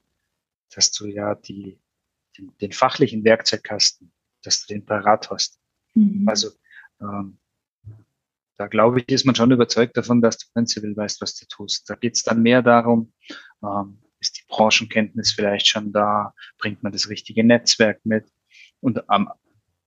[0.73, 1.81] dass du ja die,
[2.39, 4.11] den, den fachlichen Werkzeugkasten,
[4.43, 5.59] dass du den parat hast.
[5.93, 6.27] Mhm.
[6.27, 6.49] Also
[7.01, 7.39] ähm,
[8.57, 11.89] da glaube ich, ist man schon überzeugt davon, dass du prinzipiell weißt, was du tust.
[11.89, 13.13] Da geht es dann mehr darum,
[13.63, 18.29] ähm, ist die Branchenkenntnis vielleicht schon da, bringt man das richtige Netzwerk mit.
[18.81, 19.29] Und am,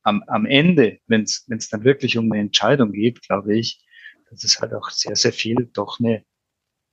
[0.02, 3.84] am, am Ende, wenn es dann wirklich um eine Entscheidung geht, glaube ich,
[4.30, 6.24] dass es halt auch sehr, sehr viel doch eine,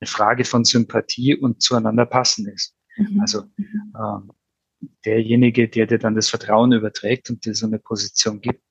[0.02, 2.76] eine Frage von Sympathie und zueinander passen ist.
[2.98, 3.22] Mhm.
[3.22, 3.93] Also mhm.
[3.98, 4.32] ähm,
[5.06, 8.63] derjenige, der dir dann das Vertrauen überträgt und dir so eine Position gibt,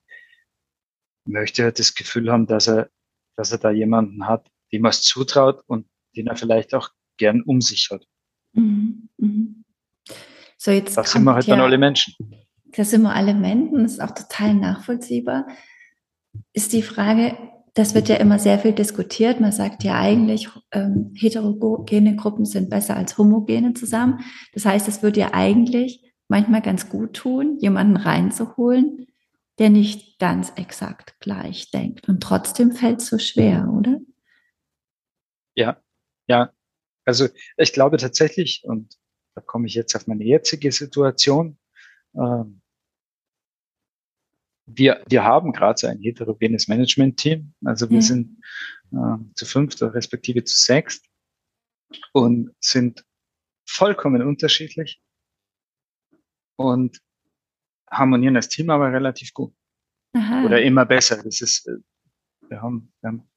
[1.25, 2.91] möchte halt das Gefühl haben, dass er,
[3.37, 7.43] dass er da jemanden hat, dem er es zutraut und den er vielleicht auch gern
[7.43, 8.07] um sich hat.
[8.53, 9.65] Mhm, mhm.
[10.57, 12.15] So, jetzt das sind wir halt ja, dann alle Menschen.
[12.65, 15.47] Das sind wir alle Menschen, das ist auch total nachvollziehbar.
[16.53, 17.37] Ist die Frage,
[17.79, 19.39] das wird ja immer sehr viel diskutiert.
[19.39, 24.19] Man sagt ja eigentlich, ähm, heterogene Gruppen sind besser als homogene zusammen.
[24.53, 29.07] Das heißt, es würde ja eigentlich manchmal ganz gut tun, jemanden reinzuholen,
[29.61, 32.09] der nicht ganz exakt gleich denkt.
[32.09, 34.01] Und trotzdem fällt es so schwer, oder?
[35.55, 35.81] Ja,
[36.27, 36.53] ja.
[37.05, 38.97] Also ich glaube tatsächlich, und
[39.37, 41.59] da komme ich jetzt auf meine jetzige Situation,
[42.17, 42.61] ähm,
[44.69, 47.55] wir, wir haben gerade so ein heterogenes Management-Team.
[47.65, 48.03] Also wir ja.
[48.03, 48.41] sind
[48.93, 51.07] äh, zu fünft oder respektive zu sechst
[52.13, 53.05] und sind
[53.67, 55.01] vollkommen unterschiedlich
[56.57, 57.01] und
[57.91, 59.55] harmonieren das Team aber relativ gut.
[60.15, 60.45] Aha.
[60.45, 61.23] Oder immer besser.
[61.23, 61.77] Das ist, äh,
[62.49, 63.31] wir haben, wir haben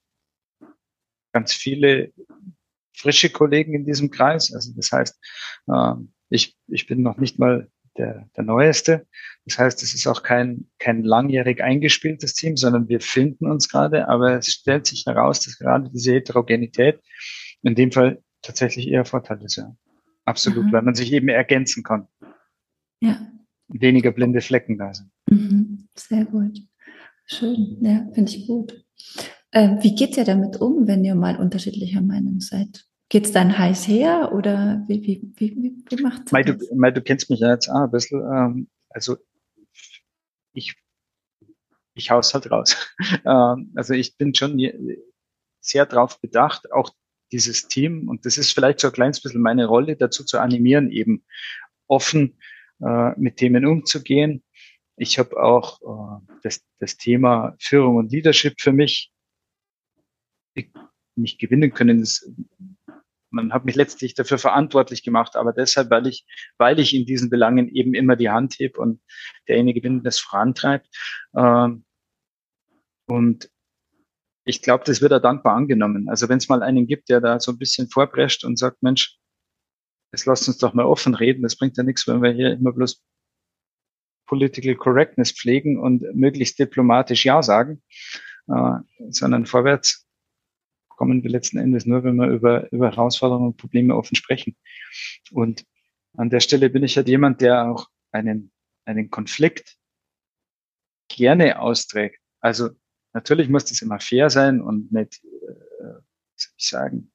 [1.33, 2.13] ganz viele
[2.93, 4.53] frische Kollegen in diesem Kreis.
[4.53, 5.19] Also das heißt,
[5.67, 5.93] äh,
[6.29, 9.07] ich, ich bin noch nicht mal der, der neueste.
[9.45, 14.07] Das heißt, es ist auch kein, kein langjährig eingespieltes Team, sondern wir finden uns gerade,
[14.07, 16.99] aber es stellt sich heraus, dass gerade diese Heterogenität
[17.63, 19.75] in dem Fall tatsächlich eher Vorteil ist, ja.
[20.25, 20.71] Absolut, mhm.
[20.71, 22.07] weil man sich eben ergänzen kann.
[23.01, 23.27] Ja.
[23.67, 25.11] Weniger blinde Flecken da sind.
[25.29, 25.87] Mhm.
[25.95, 26.59] Sehr gut.
[27.25, 28.85] Schön, ja, finde ich gut.
[29.51, 32.85] Äh, wie geht ihr damit um, wenn ihr mal unterschiedlicher Meinung seid?
[33.11, 36.45] Geht es dann heiß her oder wie, wie, wie, wie, macht es?
[36.45, 38.21] Du, Mai, du kennst mich ja jetzt auch ein bisschen.
[38.21, 39.17] Ähm, also
[40.53, 40.75] ich,
[41.93, 42.95] ich hau's halt raus.
[43.25, 44.57] ähm, also ich bin schon
[45.59, 46.91] sehr darauf bedacht, auch
[47.33, 50.89] dieses Team, und das ist vielleicht so ein kleines bisschen meine Rolle, dazu zu animieren,
[50.89, 51.25] eben
[51.87, 52.39] offen
[52.79, 54.41] äh, mit Themen umzugehen.
[54.95, 59.11] Ich habe auch äh, das, das Thema Führung und Leadership für mich
[61.17, 61.99] nicht gewinnen können.
[61.99, 62.25] Das
[63.31, 66.25] man hat mich letztlich dafür verantwortlich gemacht, aber deshalb, weil ich,
[66.57, 69.01] weil ich in diesen Belangen eben immer die Hand heb und
[69.47, 70.87] derjenige bin, das vorantreibt.
[71.35, 71.85] Ähm,
[73.07, 73.49] und
[74.45, 76.09] ich glaube, das wird er dankbar angenommen.
[76.09, 79.17] Also wenn es mal einen gibt, der da so ein bisschen vorprescht und sagt, Mensch,
[80.11, 82.73] jetzt lasst uns doch mal offen reden, das bringt ja nichts, wenn wir hier immer
[82.73, 83.03] bloß
[84.27, 87.81] Political Correctness pflegen und möglichst diplomatisch Ja sagen,
[88.47, 88.77] äh,
[89.09, 90.07] sondern vorwärts
[91.01, 94.55] kommen wir letzten Endes nur, wenn wir über, über Herausforderungen und Probleme offen sprechen.
[95.31, 95.65] Und
[96.15, 98.51] an der Stelle bin ich halt jemand, der auch einen,
[98.85, 99.79] einen Konflikt
[101.07, 102.21] gerne austrägt.
[102.39, 102.69] Also
[103.13, 105.97] natürlich muss das immer fair sein und nicht, äh,
[106.35, 107.11] soll ich sagen,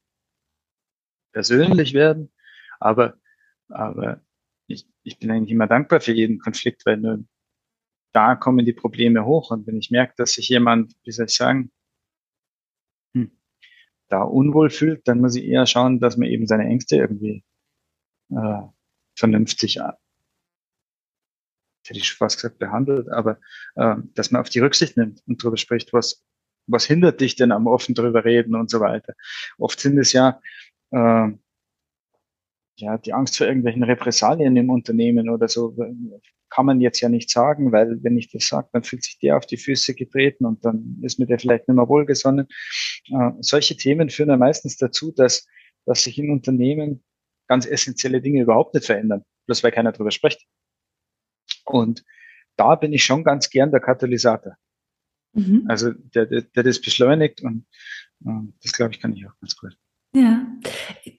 [1.31, 2.33] persönlich werden.
[2.81, 3.16] Aber,
[3.68, 4.20] aber
[4.66, 7.25] ich, ich bin eigentlich immer dankbar für jeden Konflikt, weil nur
[8.12, 9.53] da kommen die Probleme hoch.
[9.53, 11.70] Und wenn ich merke, dass sich jemand, wie soll ich sagen,
[14.09, 17.45] da unwohl fühlt, dann muss ich eher schauen, dass man eben seine Ängste irgendwie
[18.31, 18.62] äh,
[19.16, 19.92] vernünftig, äh,
[21.87, 23.38] hätte ich fast gesagt, behandelt, aber
[23.77, 26.25] äh, dass man auf die Rücksicht nimmt und darüber spricht, was,
[26.66, 29.14] was hindert dich denn am offen drüber reden und so weiter.
[29.59, 30.40] Oft sind es ja
[30.90, 31.29] äh,
[32.79, 35.75] ja, die Angst vor irgendwelchen Repressalien im Unternehmen oder so
[36.51, 39.37] kann man jetzt ja nicht sagen, weil wenn ich das sage, dann fühlt sich der
[39.37, 42.47] auf die Füße getreten und dann ist mir der vielleicht nicht mehr wohlgesonnen.
[43.11, 45.47] Äh, solche Themen führen ja meistens dazu, dass,
[45.85, 47.05] dass sich in Unternehmen
[47.49, 50.47] ganz essentielle Dinge überhaupt nicht verändern, bloß weil keiner drüber spricht.
[51.65, 52.05] Und
[52.57, 54.57] da bin ich schon ganz gern der Katalysator.
[55.33, 55.65] Mhm.
[55.69, 57.67] Also der, der, der das beschleunigt und
[58.25, 59.77] äh, das glaube ich kann ich auch ganz gut.
[60.15, 60.47] Ja,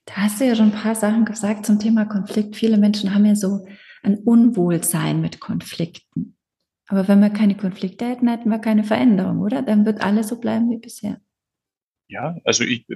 [0.06, 2.56] da hast du ja schon ein paar Sachen gesagt zum Thema Konflikt.
[2.56, 3.64] Viele Menschen haben ja so
[4.08, 6.36] ein Unwohlsein mit Konflikten.
[6.86, 9.62] Aber wenn wir keine Konflikte hätten, hätten wir keine Veränderung, oder?
[9.62, 11.20] Dann wird alles so bleiben wie bisher.
[12.08, 12.86] Ja, also ich,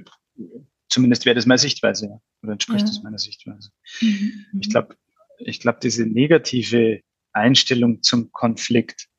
[0.89, 2.21] zumindest wäre das meine Sichtweise, ja.
[2.41, 2.87] oder entspricht ja.
[2.87, 3.71] das meiner Sichtweise.
[4.01, 4.45] Mhm.
[4.59, 4.97] Ich glaube,
[5.37, 7.01] ich glaube, diese negative
[7.33, 9.09] Einstellung zum Konflikt,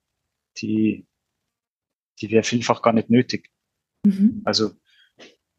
[0.59, 1.07] die,
[2.21, 3.51] die wäre vielfach gar nicht nötig.
[4.05, 4.43] Mhm.
[4.45, 4.73] Also,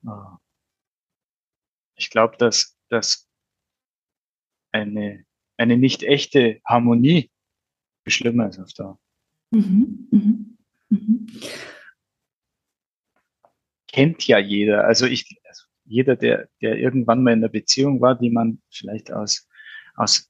[0.05, 0.35] äh,
[1.95, 3.29] ich glaube, dass, dass
[4.71, 5.25] eine,
[5.57, 7.31] eine nicht echte Harmonie
[8.07, 8.99] schlimmer ist auf Dauer.
[9.51, 10.57] Mhm, mhm,
[10.89, 11.27] mhm.
[13.87, 14.85] Kennt ja jeder.
[14.85, 19.11] Also ich, also jeder, der, der irgendwann mal in einer Beziehung war, die man vielleicht
[19.11, 19.47] aus,
[19.95, 20.29] aus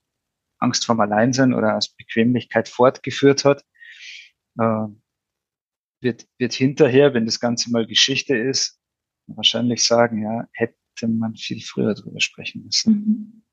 [0.60, 3.66] Angst vorm Alleinsein oder aus Bequemlichkeit fortgeführt hat,
[4.60, 4.88] äh,
[6.02, 8.80] wird, wird hinterher, wenn das Ganze mal Geschichte ist,
[9.28, 13.45] wahrscheinlich sagen, ja, hätte hätte man viel früher drüber sprechen müssen.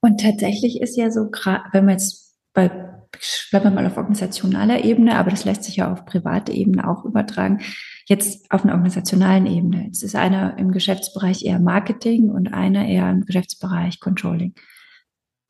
[0.00, 1.30] Und tatsächlich ist ja so,
[1.72, 5.92] wenn man jetzt bei, bleiben wir mal auf organisationaler Ebene, aber das lässt sich ja
[5.92, 7.60] auf private Ebene auch übertragen.
[8.06, 9.84] Jetzt auf einer organisationalen Ebene.
[9.86, 14.54] Jetzt ist einer im Geschäftsbereich eher Marketing und einer eher im Geschäftsbereich Controlling.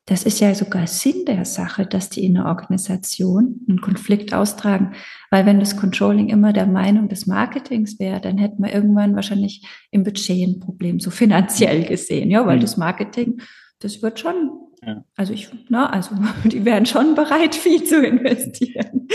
[0.05, 4.93] Das ist ja sogar Sinn der Sache, dass die in der Organisation einen Konflikt austragen.
[5.31, 9.65] Weil wenn das Controlling immer der Meinung des Marketings wäre, dann hätten wir irgendwann wahrscheinlich
[9.91, 12.29] im Budget ein Problem, so finanziell gesehen.
[12.29, 12.61] Ja, weil mhm.
[12.61, 13.39] das Marketing,
[13.83, 15.03] das wird schon, ja.
[15.15, 16.15] also ich, na, also
[16.45, 19.07] die wären schon bereit, viel zu investieren.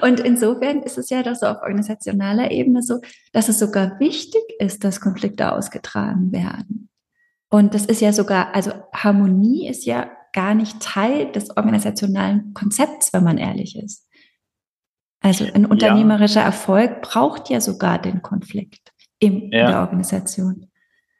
[0.00, 3.00] Und insofern ist es ja doch so auf organisationaler Ebene so,
[3.32, 6.88] dass es sogar wichtig ist, dass Konflikte ausgetragen werden.
[7.50, 13.12] Und das ist ja sogar, also Harmonie ist ja gar nicht Teil des organisationalen Konzepts,
[13.12, 14.08] wenn man ehrlich ist.
[15.20, 16.46] Also ein unternehmerischer ja.
[16.46, 19.68] Erfolg braucht ja sogar den Konflikt in ja.
[19.68, 20.70] der Organisation.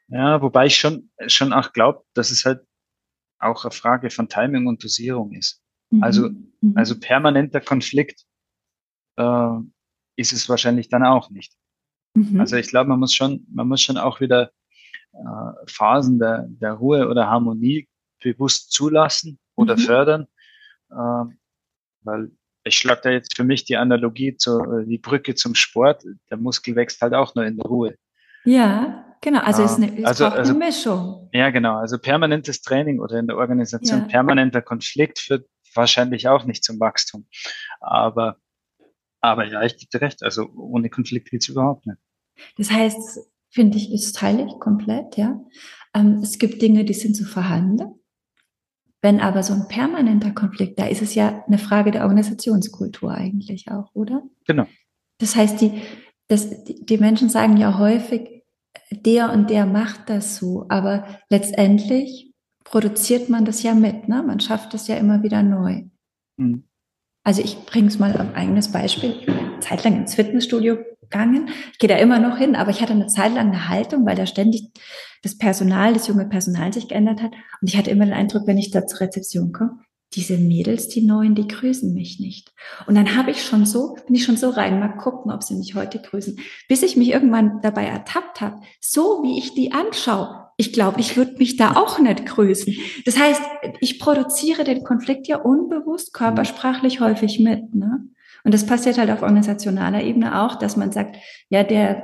[0.09, 2.59] Ja, wobei ich schon, schon auch glaube, dass es halt
[3.39, 5.61] auch eine Frage von Timing und Dosierung ist.
[5.89, 6.03] Mhm.
[6.03, 6.73] Also, mhm.
[6.75, 8.25] also permanenter Konflikt
[9.17, 9.57] äh,
[10.15, 11.53] ist es wahrscheinlich dann auch nicht.
[12.13, 12.39] Mhm.
[12.39, 14.51] Also ich glaube, man muss schon, man muss schon auch wieder
[15.13, 17.87] äh, Phasen der, der Ruhe oder Harmonie
[18.21, 19.81] bewusst zulassen oder mhm.
[19.81, 20.27] fördern.
[20.91, 21.25] äh,
[22.01, 22.31] weil
[22.63, 26.03] ich schlage da jetzt für mich die Analogie zu äh, die Brücke zum Sport.
[26.29, 27.95] Der Muskel wächst halt auch nur in der Ruhe.
[28.43, 29.41] Ja, genau.
[29.41, 31.29] Also es, ist eine, es also, also, eine Mischung.
[31.33, 31.77] Ja, genau.
[31.77, 34.05] Also permanentes Training oder in der Organisation ja.
[34.05, 37.27] permanenter Konflikt führt wahrscheinlich auch nicht zum Wachstum.
[37.81, 38.37] Aber,
[39.19, 40.23] aber ja, ich gebe dir recht.
[40.23, 41.97] Also ohne Konflikt geht's überhaupt nicht.
[42.57, 43.19] Das heißt,
[43.49, 45.41] finde ich, ist teile ich komplett, ja.
[45.93, 47.95] Ähm, es gibt Dinge, die sind zu verhandeln.
[49.01, 53.69] Wenn aber so ein permanenter Konflikt, da ist es ja eine Frage der Organisationskultur eigentlich
[53.69, 54.23] auch, oder?
[54.47, 54.65] Genau.
[55.19, 55.81] Das heißt, die,
[56.27, 58.34] das, die Menschen sagen ja häufig,
[58.91, 64.23] der und der macht das so, aber letztendlich produziert man das ja mit, ne?
[64.23, 65.83] Man schafft das ja immer wieder neu.
[66.37, 66.63] Mhm.
[67.23, 69.15] Also ich bringe es mal ein eigenes Beispiel.
[69.19, 71.49] Ich bin eine Zeit lang ins Fitnessstudio gegangen.
[71.71, 74.15] Ich gehe da immer noch hin, aber ich hatte eine Zeit lang eine Haltung, weil
[74.15, 74.69] da ständig
[75.23, 77.31] das Personal, das junge Personal sich geändert hat.
[77.61, 79.79] Und ich hatte immer den Eindruck, wenn ich da zur Rezeption komme,
[80.13, 82.53] diese Mädels, die Neuen, die grüßen mich nicht.
[82.87, 85.55] Und dann habe ich schon so, bin ich schon so rein, mal gucken, ob sie
[85.55, 86.39] mich heute grüßen,
[86.69, 90.45] bis ich mich irgendwann dabei ertappt habe, so wie ich die anschaue.
[90.57, 92.73] Ich glaube, ich würde mich da auch nicht grüßen.
[93.05, 93.41] Das heißt,
[93.81, 97.75] ich produziere den Konflikt ja unbewusst körpersprachlich häufig mit.
[97.75, 98.07] Ne?
[98.45, 101.17] Und das passiert halt auf organisationaler Ebene auch, dass man sagt,
[101.49, 102.03] ja, der,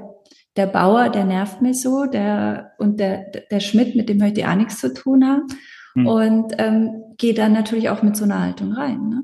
[0.57, 4.47] der Bauer, der nervt mir so, der, und der, der Schmidt, mit dem möchte ich
[4.47, 5.47] auch nichts zu tun haben.
[5.93, 6.07] Hm.
[6.07, 9.09] Und ähm, gehe dann natürlich auch mit so einer Haltung rein.
[9.09, 9.23] Ne?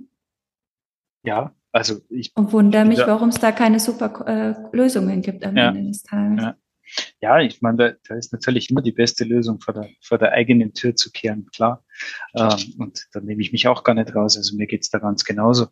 [1.23, 2.35] Ja, also ich.
[2.35, 6.03] Und wundere mich, warum es da keine super äh, Lösungen gibt am ja, Ende des
[6.03, 6.43] Tages.
[6.43, 6.55] Ja.
[7.19, 10.31] Ja, ich meine, da, da ist natürlich immer die beste Lösung, vor der, vor der
[10.31, 11.83] eigenen Tür zu kehren, klar.
[12.33, 14.37] Ähm, und da nehme ich mich auch gar nicht raus.
[14.37, 15.67] Also mir geht's da ganz genauso.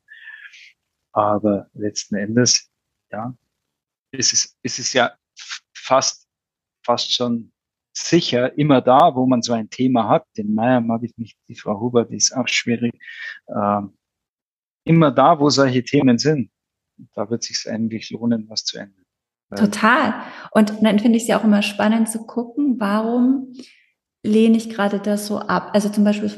[1.13, 2.69] Aber letzten Endes,
[3.11, 3.33] ja,
[4.11, 5.13] ist es, ist es ja
[5.73, 6.27] fast,
[6.83, 7.53] fast schon
[7.97, 10.25] sicher immer da, wo man so ein Thema hat.
[10.37, 12.93] Den Meier mag ich nicht, die Frau Huber, die ist auch schwierig.
[13.47, 13.97] Ähm,
[14.83, 16.51] immer da, wo solche Themen sind,
[17.13, 19.05] da wird es sich eigentlich lohnen, was zu ändern.
[19.55, 20.13] Total.
[20.51, 23.53] Und dann finde ich es ja auch immer spannend zu gucken, warum
[24.23, 25.69] lehne ich gerade das so ab?
[25.73, 26.29] Also zum Beispiel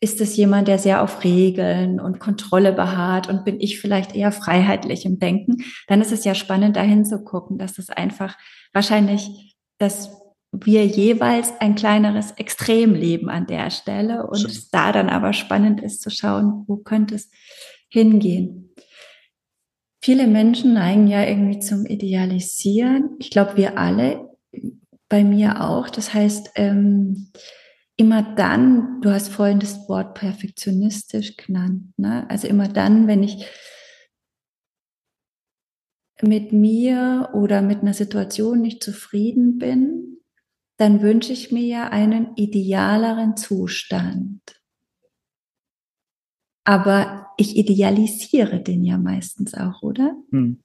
[0.00, 4.30] ist es jemand, der sehr auf Regeln und Kontrolle beharrt und bin ich vielleicht eher
[4.30, 5.64] freiheitlich im Denken?
[5.88, 8.36] Dann ist es ja spannend, dahin zu gucken, dass es einfach
[8.72, 15.08] wahrscheinlich, dass wir jeweils ein kleineres Extrem leben an der Stelle und es da dann
[15.08, 17.30] aber spannend ist zu schauen, wo könnte es
[17.88, 18.74] hingehen.
[20.00, 23.16] Viele Menschen neigen ja irgendwie zum Idealisieren.
[23.18, 24.30] Ich glaube, wir alle,
[25.08, 25.88] bei mir auch.
[25.88, 27.32] Das heißt, ähm,
[27.96, 32.28] immer dann, du hast vorhin das Wort perfektionistisch genannt, ne?
[32.28, 33.46] also immer dann, wenn ich
[36.22, 40.15] mit mir oder mit einer Situation nicht zufrieden bin,
[40.76, 44.40] dann wünsche ich mir ja einen idealeren Zustand.
[46.64, 50.16] Aber ich idealisiere den ja meistens auch, oder?
[50.30, 50.62] Hm.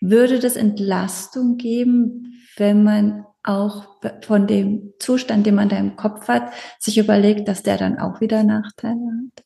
[0.00, 6.28] Würde das Entlastung geben, wenn man auch von dem Zustand, den man da im Kopf
[6.28, 9.00] hat, sich überlegt, dass der dann auch wieder Nachteile
[9.34, 9.44] hat?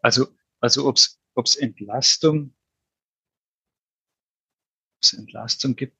[0.00, 0.26] Also,
[0.60, 0.96] also ob
[1.46, 2.53] es Entlastung,
[5.04, 5.96] ob's Entlastung gibt,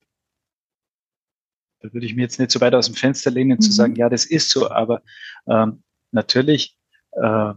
[1.81, 3.61] da würde ich mir jetzt nicht so weit aus dem Fenster lehnen, mhm.
[3.61, 5.03] zu sagen, ja, das ist so, aber
[5.47, 5.83] ähm,
[6.13, 6.79] natürlich
[7.13, 7.53] äh,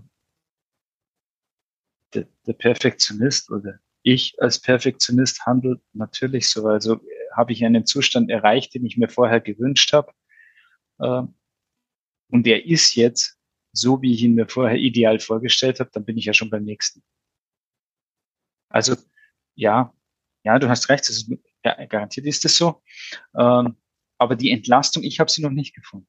[2.13, 6.67] der, der Perfektionist oder ich als Perfektionist handelt natürlich so.
[6.67, 6.99] Also
[7.35, 10.11] habe ich einen Zustand erreicht, den ich mir vorher gewünscht habe.
[10.99, 11.23] Äh,
[12.29, 13.37] und der ist jetzt
[13.71, 16.63] so, wie ich ihn mir vorher ideal vorgestellt habe, dann bin ich ja schon beim
[16.63, 17.03] nächsten.
[18.69, 18.95] Also
[19.55, 19.93] ja,
[20.43, 21.31] ja, du hast recht, ist,
[21.63, 22.81] ja, garantiert ist es so.
[23.37, 23.75] Ähm,
[24.17, 26.07] aber die Entlastung, ich habe sie noch nicht gefunden.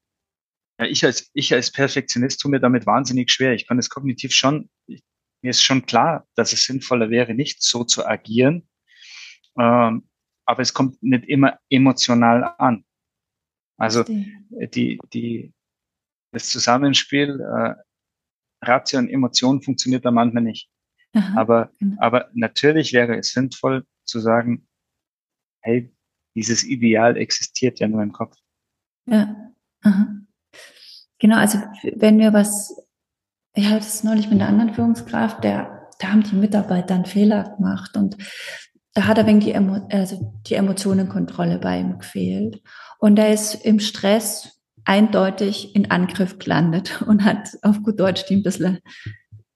[0.81, 3.53] Ja, ich als, ich als Perfektionist tue mir damit wahnsinnig schwer.
[3.53, 5.03] Ich kann es kognitiv schon, ich,
[5.43, 8.69] mir ist schon klar, dass es sinnvoller wäre, nicht so zu agieren.
[9.59, 10.09] Ähm,
[10.47, 12.85] aber es kommt nicht immer emotional an.
[13.77, 15.53] Also die, die,
[16.33, 17.75] das Zusammenspiel äh,
[18.63, 20.69] Ratio und Emotion funktioniert da manchmal nicht.
[21.13, 21.97] Aha, aber, genau.
[22.01, 24.67] aber natürlich wäre es sinnvoll zu sagen,
[25.61, 25.95] hey,
[26.35, 28.37] dieses Ideal existiert ja nur im Kopf.
[29.07, 29.53] Ja.
[29.83, 30.19] Aha.
[31.19, 31.59] Genau, also
[31.97, 32.77] wenn wir was,
[33.55, 37.57] ich hatte es neulich mit einer anderen Führungskraft, der, da haben die Mitarbeiter einen Fehler
[37.57, 38.17] gemacht und
[38.95, 42.63] da hat er wegen die, Emo, also die Emotionenkontrolle bei ihm gefehlt.
[42.99, 48.37] Und er ist im Stress eindeutig in Angriff gelandet und hat auf gut Deutsch die
[48.37, 48.79] ein bisschen,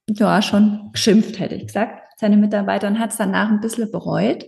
[0.08, 4.46] ja, schon geschimpft, hätte ich gesagt, seine Mitarbeiter und hat es danach ein bisschen bereut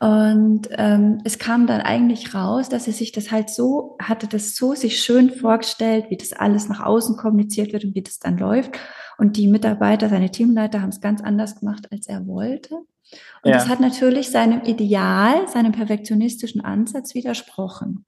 [0.00, 4.56] Und ähm, es kam dann eigentlich raus, dass er sich das halt so, hatte das
[4.56, 8.38] so sich schön vorgestellt, wie das alles nach außen kommuniziert wird und wie das dann
[8.38, 8.78] läuft.
[9.18, 12.74] Und die Mitarbeiter, seine Teamleiter haben es ganz anders gemacht, als er wollte.
[12.74, 13.52] Und ja.
[13.52, 18.06] das hat natürlich seinem Ideal, seinem perfektionistischen Ansatz widersprochen.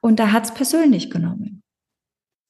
[0.00, 1.62] Und da hat es persönlich genommen.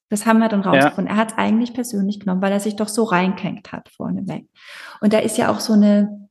[0.09, 1.07] Das haben wir dann rausgefunden.
[1.07, 1.15] Ja.
[1.15, 4.49] Er hat es eigentlich persönlich genommen, weil er sich doch so reinkenkt hat vorneweg.
[5.01, 6.29] Und da ist ja auch so eine,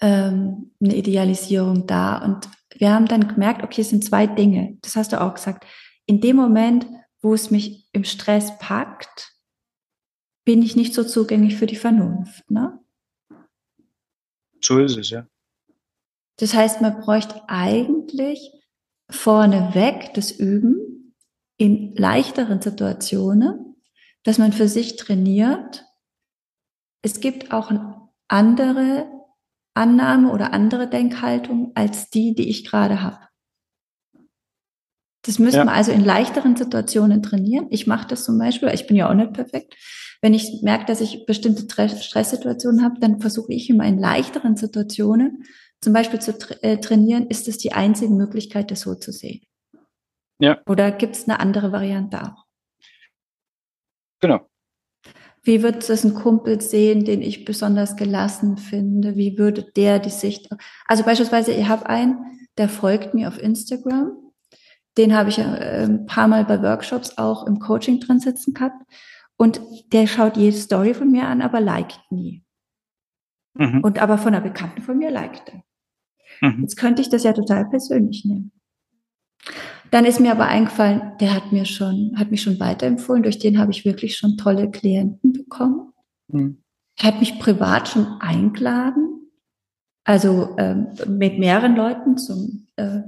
[0.00, 2.18] ähm, eine Idealisierung da.
[2.24, 4.78] Und wir haben dann gemerkt, okay, es sind zwei Dinge.
[4.80, 5.66] Das hast du auch gesagt.
[6.06, 6.86] In dem Moment,
[7.20, 9.34] wo es mich im Stress packt,
[10.44, 12.50] bin ich nicht so zugänglich für die Vernunft.
[12.50, 12.78] Ne?
[14.62, 15.26] So ist es, ja.
[16.38, 18.50] Das heißt, man bräuchte eigentlich
[19.10, 20.99] vorneweg das Üben
[21.60, 23.76] in leichteren Situationen,
[24.24, 25.84] dass man für sich trainiert.
[27.02, 27.70] Es gibt auch
[28.28, 29.06] andere
[29.74, 33.18] Annahme oder andere Denkhaltung als die, die ich gerade habe.
[35.22, 35.64] Das müssen ja.
[35.66, 37.66] wir also in leichteren Situationen trainieren.
[37.68, 39.76] Ich mache das zum Beispiel, ich bin ja auch nicht perfekt.
[40.22, 41.66] Wenn ich merke, dass ich bestimmte
[42.02, 45.44] Stresssituationen habe, dann versuche ich immer in leichteren Situationen
[45.82, 49.42] zum Beispiel zu tra äh, trainieren, ist es die einzige Möglichkeit, das so zu sehen.
[50.40, 50.58] Ja.
[50.66, 52.46] Oder gibt es eine andere Variante auch?
[54.20, 54.40] Genau.
[55.42, 59.16] Wie wird es ein Kumpel sehen, den ich besonders gelassen finde?
[59.16, 60.50] Wie würde der die Sicht?
[60.86, 62.18] Also beispielsweise, ich habe einen,
[62.58, 64.12] der folgt mir auf Instagram.
[64.98, 68.82] Den habe ich äh, ein paar Mal bei Workshops auch im Coaching drin sitzen gehabt.
[69.36, 69.62] Und
[69.92, 72.44] der schaut jede Story von mir an, aber liked nie.
[73.54, 73.80] Mhm.
[73.82, 75.62] Und aber von einer Bekannten von mir liked er.
[76.50, 76.62] Mhm.
[76.62, 78.52] Jetzt könnte ich das ja total persönlich nehmen.
[79.90, 83.58] Dann ist mir aber eingefallen, der hat mir schon, hat mich schon weiterempfohlen, durch den
[83.58, 85.92] habe ich wirklich schon tolle Klienten bekommen.
[86.28, 86.62] Mhm.
[86.96, 89.30] Er hat mich privat schon eingeladen,
[90.04, 93.00] also ähm, mit mehreren Leuten zum, äh,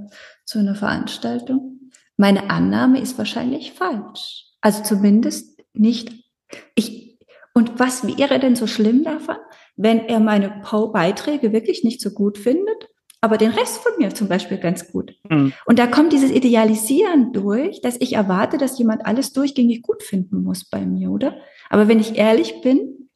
[0.45, 1.91] zu einer Veranstaltung.
[2.17, 4.45] Meine Annahme ist wahrscheinlich falsch.
[4.61, 6.11] Also zumindest nicht.
[6.75, 7.17] Ich,
[7.53, 9.37] und was wäre denn so schlimm davon,
[9.75, 10.61] wenn er meine
[10.93, 12.89] Beiträge wirklich nicht so gut findet
[13.23, 15.17] aber den Rest von mir zum Beispiel ganz gut.
[15.29, 15.53] Mhm.
[15.65, 20.43] Und da kommt dieses Idealisieren durch, dass ich erwarte, dass jemand alles durchgängig gut finden
[20.43, 21.37] muss bei mir, oder?
[21.69, 23.09] Aber wenn ich ehrlich bin,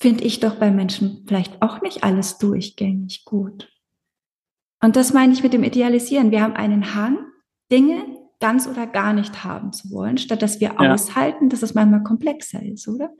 [0.00, 3.72] finde ich doch bei Menschen vielleicht auch nicht alles durchgängig gut.
[4.82, 6.32] Und das meine ich mit dem Idealisieren.
[6.32, 7.18] Wir haben einen Hang,
[7.70, 10.92] Dinge ganz oder gar nicht haben zu wollen, statt dass wir ja.
[10.92, 13.14] aushalten, dass es manchmal komplexer ist, oder?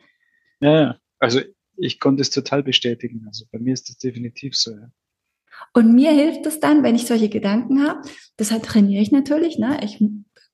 [0.58, 1.40] Ja, also
[1.76, 3.22] ich konnte es total bestätigen.
[3.28, 4.72] Also bei mir ist das definitiv so.
[4.72, 4.88] Ja.
[5.72, 8.00] Und mir hilft es dann, wenn ich solche Gedanken habe,
[8.38, 9.78] deshalb trainiere ich natürlich, ne?
[9.82, 10.00] Ich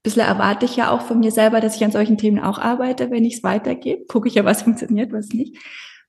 [0.05, 3.11] bisschen erwarte ich ja auch von mir selber, dass ich an solchen Themen auch arbeite,
[3.11, 4.05] wenn ich es weitergebe.
[4.07, 5.57] Gucke ich ja, was funktioniert, was nicht.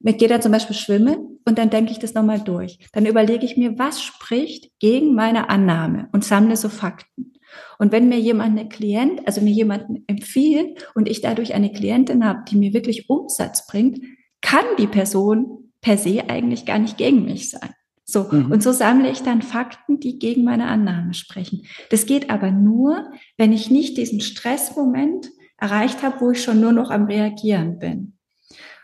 [0.04, 2.78] Ich gehe dann zum Beispiel schwimmen und dann denke ich das nochmal durch.
[2.92, 7.34] Dann überlege ich mir, was spricht gegen meine Annahme und sammle so Fakten.
[7.80, 12.26] Und wenn mir jemand eine Klient, also mir jemanden empfiehlt und ich dadurch eine Klientin
[12.26, 14.00] habe, die mir wirklich Umsatz bringt,
[14.42, 17.74] kann die Person per se eigentlich gar nicht gegen mich sein.
[18.06, 18.28] So.
[18.32, 18.52] Mhm.
[18.52, 21.66] Und so sammle ich dann Fakten, die gegen meine Annahme sprechen.
[21.90, 26.72] Das geht aber nur, wenn ich nicht diesen Stressmoment erreicht habe, wo ich schon nur
[26.72, 28.14] noch am Reagieren bin.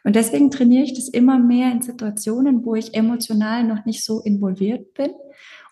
[0.04, 4.20] Und deswegen trainiere ich das immer mehr in Situationen, wo ich emotional noch nicht so
[4.22, 5.12] involviert bin,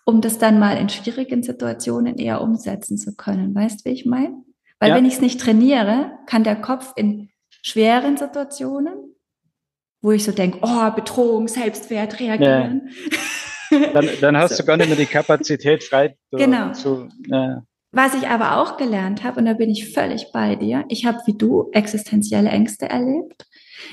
[0.04, 3.54] um das dann mal in schwierigen Situationen eher umsetzen zu können.
[3.54, 4.44] Weißt du, wie ich meine?
[4.78, 4.94] Weil ja.
[4.94, 7.30] wenn ich es nicht trainiere, kann der Kopf in
[7.62, 8.94] schweren Situationen,
[10.00, 12.88] wo ich so denke, oh, Bedrohung, Selbstwert, reagieren.
[13.10, 13.18] Ja.
[13.70, 14.62] Dann, dann hast so.
[14.62, 16.16] du gar nicht mehr die Kapazität frei.
[16.32, 16.72] Genau.
[16.72, 17.56] Zu, äh.
[17.92, 21.18] Was ich aber auch gelernt habe, und da bin ich völlig bei dir, ich habe
[21.26, 23.46] wie du existenzielle Ängste erlebt.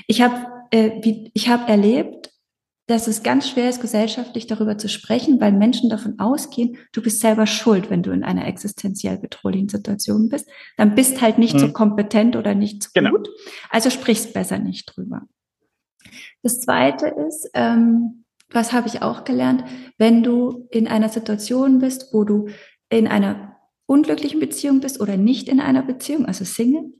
[0.06, 2.30] Ich habe äh, wie, ich hab erlebt,
[2.86, 7.20] dass es ganz schwer ist, gesellschaftlich darüber zu sprechen, weil Menschen davon ausgehen, du bist
[7.20, 10.48] selber schuld, wenn du in einer existenziell bedrohlichen Situation bist.
[10.78, 11.58] Dann bist halt nicht mhm.
[11.58, 13.10] so kompetent oder nicht so genau.
[13.10, 13.28] gut.
[13.68, 15.22] Also sprichst besser nicht drüber.
[16.42, 19.64] Das zweite ist, ähm, was habe ich auch gelernt,
[19.98, 22.48] wenn du in einer Situation bist, wo du
[22.88, 26.92] in einer unglücklichen Beziehung bist oder nicht in einer Beziehung, also Single,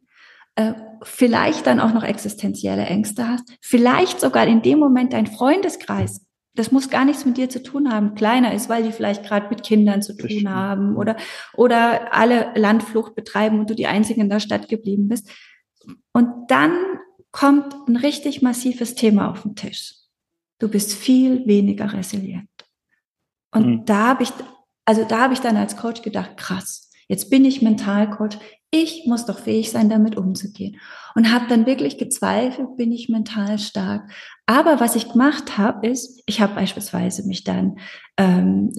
[0.57, 6.27] äh, vielleicht dann auch noch existenzielle Ängste hast, vielleicht sogar in dem Moment dein Freundeskreis,
[6.55, 9.49] das muss gar nichts mit dir zu tun haben, kleiner ist, weil die vielleicht gerade
[9.49, 11.17] mit Kindern zu tun haben oder,
[11.55, 15.31] oder alle Landflucht betreiben und du die Einzige in der Stadt geblieben bist.
[16.13, 16.73] Und dann
[17.31, 19.98] kommt ein richtig massives Thema auf den Tisch
[20.59, 22.49] du bist viel weniger resilient.
[23.53, 23.85] Und mhm.
[23.85, 24.31] da habe ich,
[24.85, 28.39] also da habe ich dann als Coach gedacht, krass, jetzt bin ich Mentalcoach,
[28.71, 30.79] Ich muss doch fähig sein, damit umzugehen.
[31.15, 34.11] Und habe dann wirklich gezweifelt, bin ich mental stark.
[34.45, 37.79] Aber was ich gemacht habe, ist, ich habe beispielsweise mich dann
[38.19, 38.71] ähm,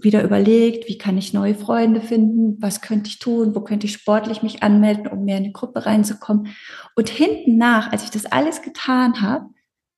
[0.00, 3.94] wieder überlegt, wie kann ich neue Freunde finden, was könnte ich tun, wo könnte ich
[3.94, 6.48] sportlich mich anmelden, um mehr in eine Gruppe reinzukommen.
[6.94, 9.46] Und hinten nach, als ich das alles getan habe,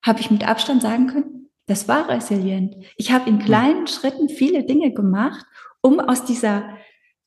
[0.02, 2.76] habe ich mit Abstand sagen können, das war resilient.
[2.96, 5.44] Ich habe in kleinen Schritten viele Dinge gemacht,
[5.80, 6.64] um aus dieser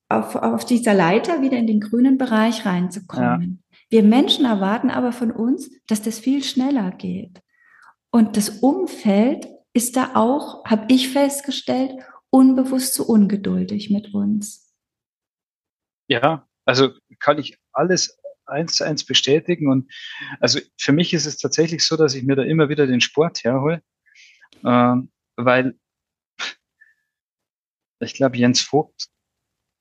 [0.10, 3.64] auf, auf dieser Leiter wieder in den grünen Bereich reinzukommen.
[3.72, 3.78] Ja.
[3.90, 7.42] Wir Menschen erwarten aber von uns, dass das viel schneller geht.
[8.12, 11.94] Und das Umfeld ist da auch, habe ich festgestellt,
[12.30, 14.72] unbewusst zu ungeduldig mit uns.
[16.08, 19.68] Ja, also kann ich alles eins zu eins bestätigen.
[19.68, 19.92] Und
[20.40, 23.44] also für mich ist es tatsächlich so, dass ich mir da immer wieder den Sport
[23.44, 23.82] herhole,
[24.66, 25.76] ähm, weil
[28.00, 29.10] ich glaube, Jens Vogt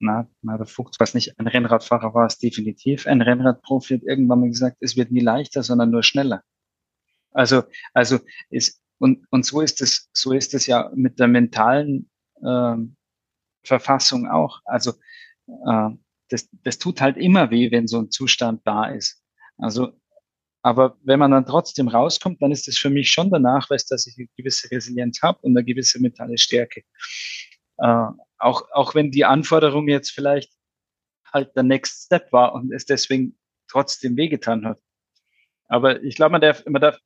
[0.02, 3.06] na, na, der Fuchs, was nicht ein Rennradfahrer war, ist definitiv.
[3.06, 6.42] Ein Rennradprofi hat irgendwann mal gesagt, es wird nie leichter, sondern nur schneller.
[7.30, 7.62] Also,
[7.94, 8.18] also
[8.50, 12.10] ist, und, und so ist es, so ist es ja mit der mentalen
[12.42, 12.76] äh,
[13.64, 14.60] Verfassung auch.
[14.64, 14.92] Also,
[15.46, 15.90] äh,
[16.32, 19.22] das, das tut halt immer weh, wenn so ein Zustand da ist.
[19.58, 19.92] Also,
[20.62, 24.06] aber wenn man dann trotzdem rauskommt, dann ist es für mich schon der Nachweis, dass
[24.06, 26.84] ich eine gewisse Resilienz habe und eine gewisse mentale Stärke.
[27.78, 28.06] Äh,
[28.38, 30.52] auch, auch wenn die Anforderung jetzt vielleicht
[31.32, 33.36] halt der Next Step war und es deswegen
[33.68, 34.80] trotzdem wehgetan hat.
[35.66, 36.98] Aber ich glaube, man darf, man darf,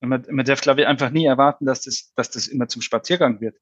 [0.00, 3.40] man, man darf, glaube ich, einfach nie erwarten, dass das, dass das immer zum Spaziergang
[3.40, 3.56] wird.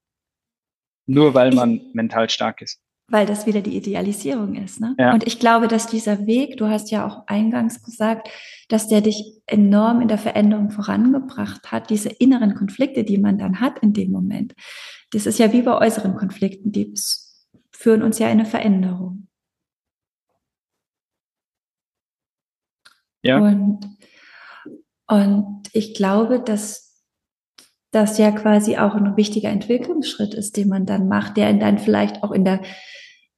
[1.07, 2.81] Nur weil man mental stark ist.
[3.11, 4.81] Weil das wieder die Idealisierung ist.
[4.81, 4.95] Ne?
[4.99, 5.15] Ja.
[5.15, 8.29] Und ich glaube, dass dieser Weg, du hast ja auch eingangs gesagt,
[8.69, 13.61] dass der dich enorm in der Veränderung vorangebracht hat, diese inneren Konflikte, die man dann
[13.61, 14.55] hat in dem Moment.
[15.11, 16.93] Das ist ja wie bei äußeren Konflikten, die
[17.71, 19.29] führen uns ja in eine Veränderung.
[23.23, 23.39] Ja.
[23.39, 23.81] Und,
[25.07, 26.88] und ich glaube, dass
[27.91, 31.79] das ja quasi auch ein wichtiger Entwicklungsschritt ist, den man dann macht, der ihn dann
[31.79, 32.61] vielleicht auch in der,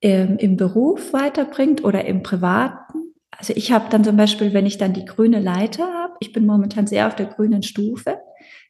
[0.01, 3.15] ähm, im Beruf weiterbringt oder im Privaten.
[3.31, 6.47] Also ich habe dann zum Beispiel, wenn ich dann die grüne Leiter habe, ich bin
[6.47, 8.19] momentan sehr auf der grünen Stufe,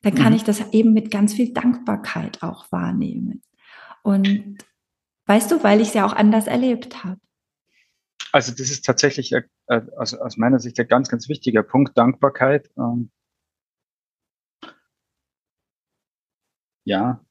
[0.03, 0.37] dann kann mhm.
[0.37, 3.43] ich das eben mit ganz viel Dankbarkeit auch wahrnehmen.
[4.03, 4.59] Und
[5.26, 7.20] weißt du, weil ich es ja auch anders erlebt habe.
[8.33, 9.35] Also das ist tatsächlich
[9.66, 12.70] also aus meiner Sicht ein ganz, ganz wichtiger Punkt, Dankbarkeit.
[12.76, 13.11] Ähm
[16.85, 17.24] ja,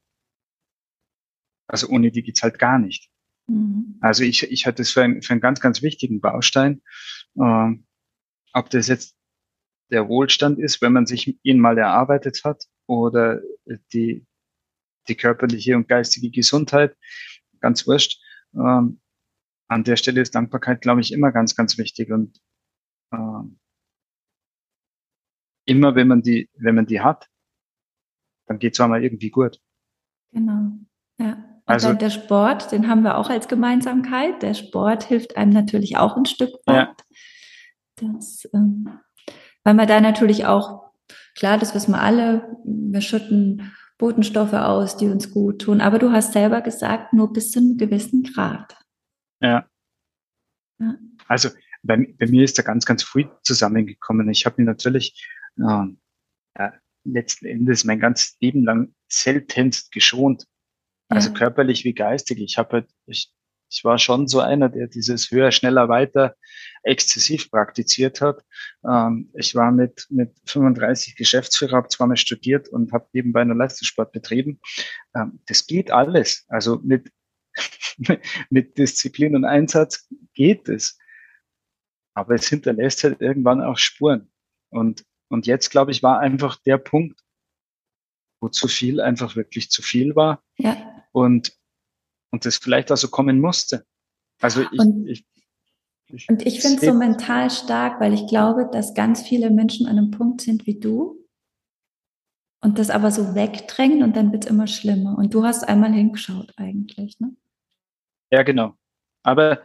[1.66, 3.10] also ohne die geht's halt gar nicht.
[3.46, 3.96] Mhm.
[4.00, 6.82] Also ich, ich hatte es für, ein, für einen ganz, ganz wichtigen Baustein.
[7.36, 7.86] Ähm,
[8.52, 9.16] ob das jetzt
[9.90, 13.40] der Wohlstand ist, wenn man sich ihn mal erarbeitet hat oder
[13.92, 14.26] die,
[15.08, 16.96] die körperliche und geistige Gesundheit,
[17.60, 18.20] ganz wurscht.
[18.54, 19.00] Ähm,
[19.68, 22.40] an der Stelle ist Dankbarkeit, glaube ich, immer ganz, ganz wichtig und
[23.12, 23.60] ähm,
[25.66, 27.29] immer, wenn man die, wenn man die hat,
[28.50, 29.60] dann geht es einmal irgendwie gut.
[30.32, 30.72] Genau,
[31.18, 31.34] ja.
[31.34, 34.42] Und also, der Sport, den haben wir auch als Gemeinsamkeit.
[34.42, 36.88] Der Sport hilft einem natürlich auch ein Stück weit.
[38.00, 38.12] Ja.
[38.12, 38.88] Das, ähm,
[39.62, 40.90] weil man da natürlich auch,
[41.36, 45.80] klar, das wissen wir alle, wir schütten Botenstoffe aus, die uns gut tun.
[45.80, 48.76] Aber du hast selber gesagt, nur bis zu einem gewissen Grad.
[49.40, 49.64] Ja.
[50.80, 50.96] ja.
[51.28, 51.50] Also
[51.84, 54.28] bei, bei, mir ist da ganz, ganz früh zusammengekommen.
[54.30, 55.24] Ich habe mir natürlich
[55.56, 55.86] äh,
[57.04, 60.46] letzten Endes mein ganzes Leben lang seltenst geschont.
[61.08, 61.34] Also ja.
[61.34, 62.38] körperlich wie geistig.
[62.40, 63.32] Ich habe halt, ich
[63.70, 66.36] ich war schon so einer, der dieses höher, schneller, weiter
[66.82, 68.44] exzessiv praktiziert hat.
[68.84, 74.12] Ähm, ich war mit, mit 35 Geschäftsführer, habe zweimal studiert und habe nebenbei einen Leistungssport
[74.12, 74.60] betrieben.
[75.14, 76.44] Ähm, das geht alles.
[76.48, 77.12] Also mit,
[78.50, 80.98] mit Disziplin und Einsatz geht es.
[82.14, 84.32] Aber es hinterlässt halt irgendwann auch Spuren.
[84.70, 87.20] Und, und jetzt, glaube ich, war einfach der Punkt,
[88.40, 90.42] wo zu viel einfach wirklich zu viel war.
[90.58, 90.76] Ja.
[91.12, 91.58] Und
[92.30, 93.86] und das vielleicht auch so kommen musste.
[94.40, 95.26] Also ich, und, ich,
[96.08, 99.86] ich und ich finde es so mental stark, weil ich glaube, dass ganz viele Menschen
[99.86, 101.26] an einem Punkt sind wie du
[102.62, 105.18] und das aber so wegdrängen und dann wird es immer schlimmer.
[105.18, 107.34] Und du hast einmal hingeschaut eigentlich, ne?
[108.30, 108.76] Ja, genau.
[109.22, 109.60] Aber,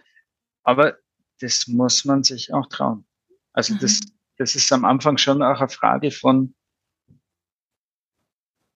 [0.64, 0.98] aber
[1.40, 3.06] das muss man sich auch trauen.
[3.54, 3.80] Also mhm.
[3.80, 4.00] das,
[4.38, 6.56] das ist am Anfang schon auch eine Frage von,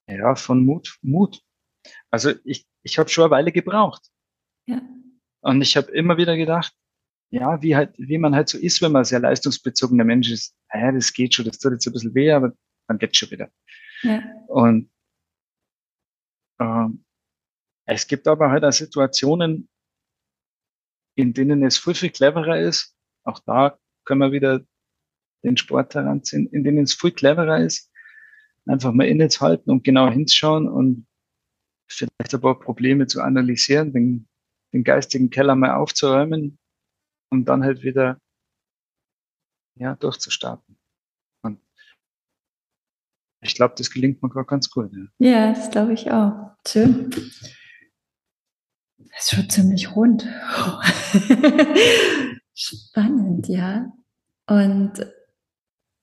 [0.07, 1.41] ja, von Mut, Mut.
[2.10, 4.10] Also ich, ich habe schon eine Weile gebraucht.
[4.66, 4.82] Ja.
[5.41, 6.74] Und ich habe immer wieder gedacht,
[7.32, 10.55] ja, wie halt, wie man halt so ist, wenn man sehr leistungsbezogener Mensch ist.
[10.74, 12.53] Ja, das geht schon, das tut jetzt ein bisschen weh, aber
[12.88, 13.51] dann geht's schon wieder.
[14.01, 14.24] Ja.
[14.47, 14.91] Und
[16.60, 17.05] ähm,
[17.86, 19.70] es gibt aber halt auch Situationen,
[21.16, 22.95] in denen es viel, viel cleverer ist.
[23.24, 24.66] Auch da können wir wieder
[25.44, 27.92] den Sport heranziehen, in denen es viel cleverer ist,
[28.66, 31.08] einfach mal innezuhalten und genau hinzuschauen und
[31.88, 34.28] vielleicht ein paar Probleme zu analysieren, den,
[34.74, 36.60] den geistigen Keller mal aufzuräumen
[37.32, 38.20] und dann halt wieder
[39.76, 40.78] ja, durchzustarten.
[41.42, 41.60] Und
[43.42, 44.92] ich glaube, das gelingt mir gerade ganz gut.
[45.20, 46.52] Ja, ja das glaube ich auch.
[46.68, 47.10] Schön.
[48.98, 50.24] Das ist schon ziemlich rund.
[52.54, 53.92] Spannend, ja.
[54.48, 55.06] Und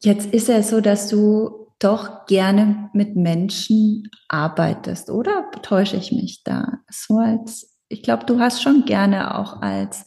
[0.02, 6.42] jetzt ist ja so, dass du doch gerne mit Menschen arbeitest, oder täusche ich mich
[6.42, 6.78] da?
[6.90, 10.04] So als, ich glaube, du hast schon gerne auch als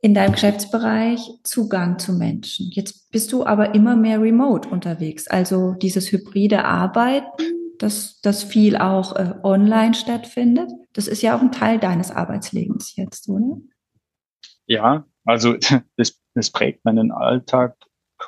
[0.00, 2.70] in deinem Geschäftsbereich Zugang zu Menschen.
[2.72, 5.28] Jetzt bist du aber immer mehr remote unterwegs.
[5.28, 7.42] Also dieses hybride Arbeiten,
[7.78, 12.96] das, das viel auch äh, online stattfindet, das ist ja auch ein Teil deines Arbeitslebens
[12.96, 13.58] jetzt, oder?
[14.66, 15.56] Ja, also
[15.96, 17.76] das, das prägt meinen Alltag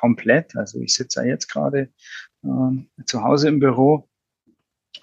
[0.05, 0.55] komplett.
[0.55, 1.91] Also ich sitze ja jetzt gerade
[2.43, 4.07] äh, zu Hause im Büro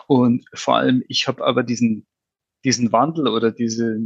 [0.07, 2.07] und vor allem ich habe aber diesen
[2.65, 3.99] diesen Wandel oder diese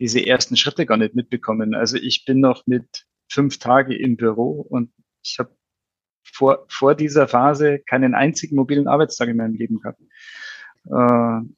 [0.00, 1.74] diese ersten Schritte gar nicht mitbekommen.
[1.74, 4.90] Also ich bin noch mit fünf Tage im Büro und
[5.22, 5.54] ich habe
[6.24, 10.00] vor, vor dieser Phase keinen einzigen mobilen Arbeitstag in meinem Leben gehabt.
[10.86, 11.48] Äh,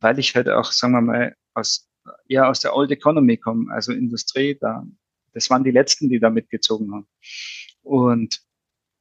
[0.00, 1.88] weil ich halt auch, sagen wir mal, aus,
[2.26, 4.84] eher aus der Old Economy komme, also Industrie, da,
[5.32, 7.06] das waren die letzten, die da mitgezogen haben.
[7.82, 8.42] Und,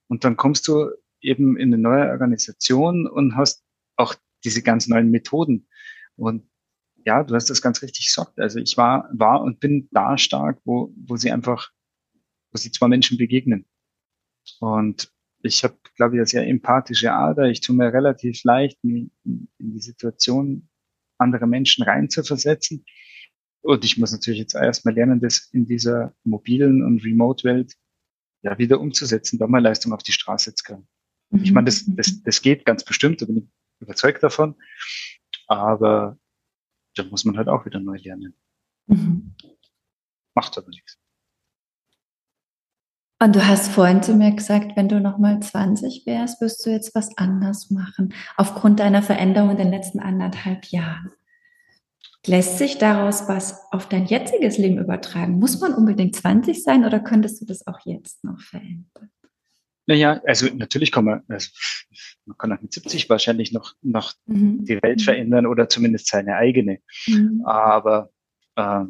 [0.08, 3.64] und dann kommst du eben in eine neue Organisation und hast
[3.96, 5.68] auch diese ganz neuen Methoden.
[6.16, 6.50] Und
[7.06, 8.40] ja, du hast das ganz richtig gesagt.
[8.40, 11.70] Also ich war, war und bin da stark, wo, wo sie einfach,
[12.52, 13.66] wo sie zwei Menschen begegnen.
[14.60, 15.12] Und
[15.44, 17.50] ich habe, glaube ich, eine sehr empathische Ader.
[17.50, 20.70] Ich tue mir relativ leicht, in, in die Situation
[21.18, 22.86] anderer Menschen reinzuversetzen.
[23.62, 27.76] Und ich muss natürlich jetzt erstmal lernen, das in dieser mobilen und Remote-Welt
[28.42, 30.88] ja wieder umzusetzen, da mal Leistung auf die Straße zu kriegen.
[31.30, 31.44] Mhm.
[31.44, 33.44] Ich meine, das, das, das geht ganz bestimmt, da bin ich
[33.80, 34.56] überzeugt davon.
[35.48, 36.18] Aber
[36.96, 38.36] da muss man halt auch wieder neu lernen.
[38.88, 39.36] Mhm.
[40.34, 40.98] Macht aber nichts.
[43.22, 46.96] Und du hast vorhin zu mir gesagt, wenn du nochmal 20 wärst, wirst du jetzt
[46.96, 51.12] was anders machen, aufgrund deiner Veränderung in den letzten anderthalb Jahren.
[52.28, 55.40] Lässt sich daraus was auf dein jetziges Leben übertragen?
[55.40, 59.10] Muss man unbedingt 20 sein oder könntest du das auch jetzt noch verändern?
[59.88, 61.50] Naja, also natürlich kann man, also
[62.26, 64.64] man kann auch mit 70 wahrscheinlich noch, noch mhm.
[64.66, 66.80] die Welt verändern oder zumindest seine eigene.
[67.08, 67.42] Mhm.
[67.44, 68.12] Aber
[68.56, 68.84] äh,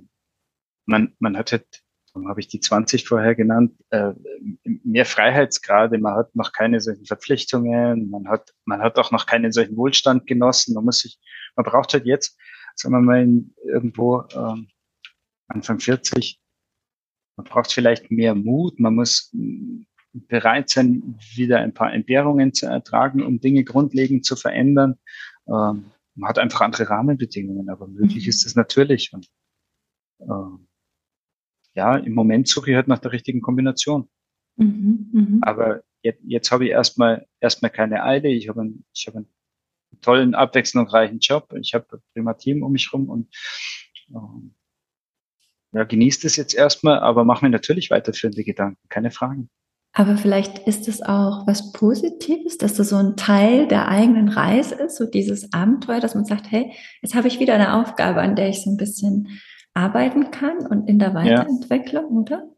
[0.85, 1.65] man, man hat halt,
[2.13, 4.11] warum habe ich die 20 vorher genannt, äh,
[4.63, 9.53] mehr Freiheitsgrade, man hat noch keine solchen Verpflichtungen, man hat, man hat auch noch keinen
[9.53, 10.75] solchen Wohlstand genossen.
[10.75, 11.17] Man muss sich,
[11.55, 12.37] man braucht halt jetzt,
[12.81, 14.55] sagen wir mal, in, irgendwo äh,
[15.47, 16.39] Anfang 40,
[17.37, 19.33] man braucht vielleicht mehr Mut, man muss
[20.13, 24.97] bereit sein, wieder ein paar Entbehrungen zu ertragen, um Dinge grundlegend zu verändern.
[25.47, 28.29] Ähm, man hat einfach andere Rahmenbedingungen, aber möglich mhm.
[28.29, 29.11] ist es natürlich.
[29.13, 29.29] Und
[30.19, 30.57] äh,
[31.75, 34.09] ja, im Moment suche ich halt nach der richtigen Kombination.
[34.57, 35.37] Mhm, mh.
[35.41, 38.27] Aber jetzt, jetzt habe ich erstmal erstmal keine Eile.
[38.27, 39.29] Ich habe einen, ich habe einen
[40.01, 41.53] tollen, abwechslungsreichen Job.
[41.59, 43.27] Ich habe ein prima Team um mich rum und
[44.09, 44.55] ähm,
[45.73, 49.49] ja, genießt es jetzt erstmal, aber mache mir natürlich weiterführende Gedanken, keine Fragen.
[49.93, 54.75] Aber vielleicht ist es auch was Positives, dass das so ein Teil der eigenen Reise
[54.75, 58.35] ist, so dieses Abenteuer, dass man sagt, hey, jetzt habe ich wieder eine Aufgabe, an
[58.35, 59.41] der ich so ein bisschen
[59.73, 62.19] arbeiten kann und in der Weiterentwicklung, ja.
[62.19, 62.49] oder?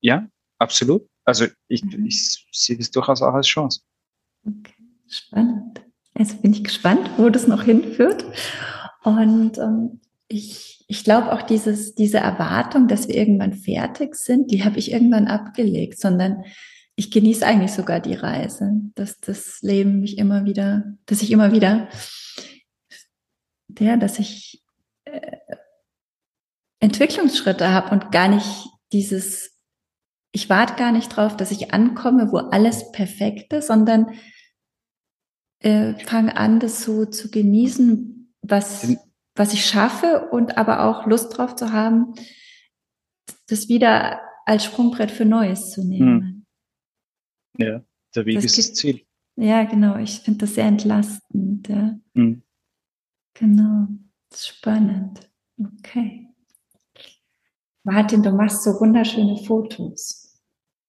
[0.00, 0.28] Ja,
[0.58, 1.08] absolut.
[1.24, 2.06] Also ich, mhm.
[2.06, 3.80] ich sehe das durchaus auch als Chance.
[4.46, 4.74] Okay,
[5.08, 5.85] spannend.
[6.18, 8.24] Jetzt bin ich gespannt, wo das noch hinführt.
[9.04, 14.64] Und ähm, ich, ich glaube auch dieses, diese Erwartung, dass wir irgendwann fertig sind, die
[14.64, 16.44] habe ich irgendwann abgelegt, sondern
[16.96, 21.52] ich genieße eigentlich sogar die Reise, dass das Leben mich immer wieder, dass ich immer
[21.52, 21.88] wieder,
[23.78, 24.64] ja, dass ich
[25.04, 25.36] äh,
[26.80, 29.58] Entwicklungsschritte habe und gar nicht dieses,
[30.32, 34.14] ich warte gar nicht drauf, dass ich ankomme, wo alles perfekt ist, sondern
[35.60, 38.96] äh, fange an, das so zu genießen, was,
[39.34, 42.14] was ich schaffe und aber auch Lust drauf zu haben,
[43.48, 46.46] das wieder als Sprungbrett für Neues zu nehmen.
[47.58, 47.66] Hm.
[47.66, 47.84] Ja,
[48.14, 49.06] der Weg das ist das Ziel.
[49.36, 49.96] Ja, genau.
[49.98, 51.68] Ich finde das sehr entlastend.
[51.68, 51.98] Ja.
[52.14, 52.42] Mhm.
[53.34, 53.88] Genau.
[54.34, 55.30] Spannend.
[55.58, 56.28] Okay.
[57.84, 60.40] Martin, du machst so wunderschöne Fotos.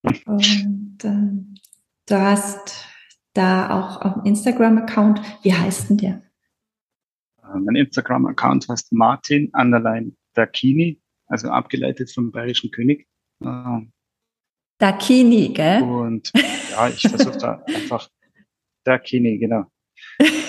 [0.26, 1.58] Und äh,
[2.06, 2.86] du hast
[3.38, 6.22] da auch auf dem Instagram-Account, wie heißt denn der?
[7.44, 11.02] Äh, mein Instagram-Account heißt Martin Underline Dakini.
[11.28, 13.08] also abgeleitet vom bayerischen König.
[13.44, 13.82] Äh,
[14.80, 15.82] Dakini, gell?
[15.82, 16.32] Und
[16.72, 18.10] ja, ich versuche da einfach
[18.84, 19.66] Dakini, genau.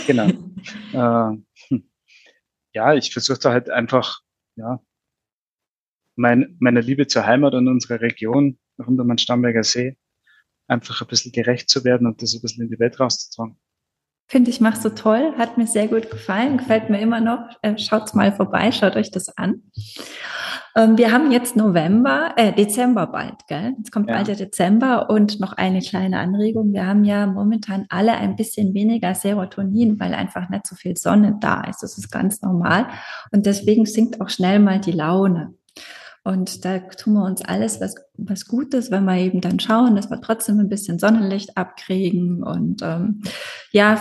[0.06, 0.26] Genau.
[0.92, 1.36] äh,
[1.68, 1.90] hm.
[2.74, 4.20] ja, ich versuche da halt einfach,
[4.56, 4.80] ja,
[6.16, 9.96] mein, meiner Liebe zur Heimat und unserer Region rund um den Starnberger See
[10.68, 13.56] einfach ein bisschen gerecht zu werden und das ein bisschen in die Welt rauszutragen.
[14.30, 17.48] Finde ich, machst du toll, hat mir sehr gut gefallen, gefällt mir immer noch.
[17.62, 19.62] Äh, schaut's mal vorbei, schaut euch das an.
[20.76, 23.74] Ähm, wir haben jetzt November, äh, Dezember bald, gell?
[23.78, 24.16] Jetzt kommt ja.
[24.16, 26.74] bald der Dezember und noch eine kleine Anregung.
[26.74, 31.38] Wir haben ja momentan alle ein bisschen weniger Serotonin, weil einfach nicht so viel Sonne
[31.40, 31.82] da ist.
[31.82, 32.86] Das ist ganz normal.
[33.32, 35.54] Und deswegen sinkt auch schnell mal die Laune.
[36.28, 40.10] Und da tun wir uns alles was, was Gutes, wenn wir eben dann schauen, dass
[40.10, 43.22] wir trotzdem ein bisschen Sonnenlicht abkriegen und ähm,
[43.72, 43.98] ja,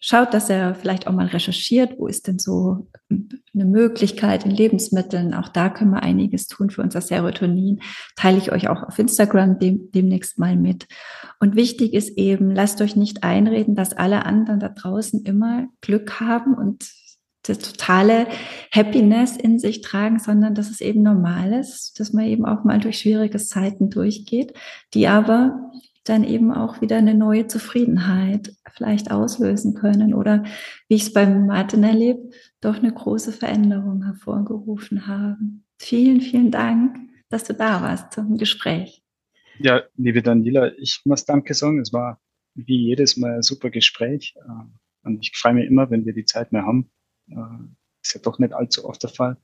[0.00, 5.34] schaut, dass er vielleicht auch mal recherchiert, wo ist denn so eine Möglichkeit in Lebensmitteln.
[5.34, 7.80] Auch da können wir einiges tun für unser Serotonin.
[8.14, 10.86] Teile ich euch auch auf Instagram dem, demnächst mal mit.
[11.40, 16.20] Und wichtig ist eben, lasst euch nicht einreden, dass alle anderen da draußen immer Glück
[16.20, 16.88] haben und
[17.48, 18.26] das totale
[18.72, 22.78] Happiness in sich tragen, sondern dass es eben normal ist, dass man eben auch mal
[22.78, 24.54] durch schwierige Zeiten durchgeht,
[24.94, 25.70] die aber
[26.04, 30.44] dann eben auch wieder eine neue Zufriedenheit vielleicht auslösen können oder
[30.88, 32.30] wie ich es beim Martin erlebe,
[32.60, 35.64] doch eine große Veränderung hervorgerufen haben.
[35.78, 36.96] Vielen, vielen Dank,
[37.28, 39.02] dass du da warst zum Gespräch.
[39.58, 41.80] Ja, liebe Daniela, ich muss Danke sagen.
[41.80, 42.20] Es war
[42.54, 44.34] wie jedes Mal ein super Gespräch.
[44.36, 46.90] Äh, und ich freue mich immer, wenn wir die Zeit mehr haben,
[48.02, 49.36] ist ja doch nicht allzu oft der Fall.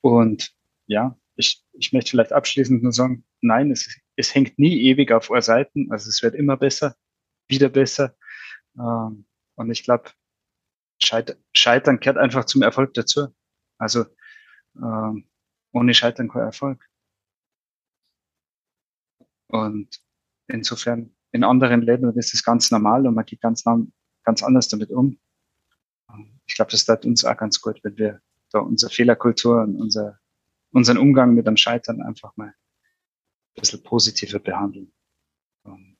[0.00, 0.52] Und
[0.86, 5.30] ja, ich, ich möchte vielleicht abschließend nur sagen, nein, es, es hängt nie ewig auf
[5.30, 5.90] eure Seiten.
[5.92, 6.96] Also es wird immer besser,
[7.48, 8.16] wieder besser.
[8.76, 10.10] Ähm, und ich glaube,
[11.00, 13.28] Scheitern kehrt einfach zum Erfolg dazu.
[13.78, 14.06] Also
[14.76, 15.28] ähm,
[15.72, 16.84] ohne Scheitern kein Erfolg.
[19.46, 20.02] Und
[20.48, 23.64] insofern in anderen Ländern ist es ganz normal und man geht ganz,
[24.24, 25.18] ganz anders damit um
[26.48, 28.20] ich glaube, das tat uns auch ganz gut, wenn wir
[28.50, 30.18] da unsere Fehlerkultur und unser,
[30.72, 34.92] unseren Umgang mit dem Scheitern einfach mal ein bisschen positiver behandeln.
[35.62, 35.98] Und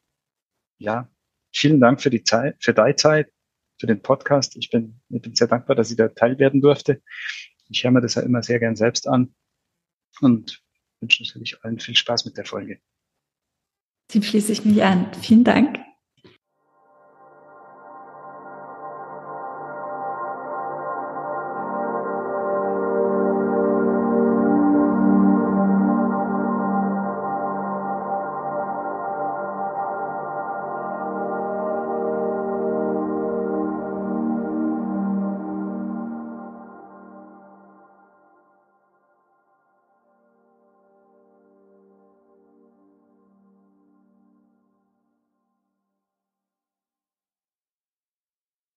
[0.79, 1.09] ja,
[1.53, 3.31] vielen Dank für die Zeit, für deine Zeit,
[3.79, 4.57] für den Podcast.
[4.57, 7.03] Ich bin, ich bin sehr dankbar, dass ich da teil werden durfte.
[7.69, 9.35] Ich höre mir das ja immer sehr gern selbst an
[10.21, 10.63] und
[11.01, 12.81] wünsche natürlich allen viel Spaß mit der Folge.
[14.15, 15.13] Dem schließe ich mich an.
[15.21, 15.79] Vielen Dank.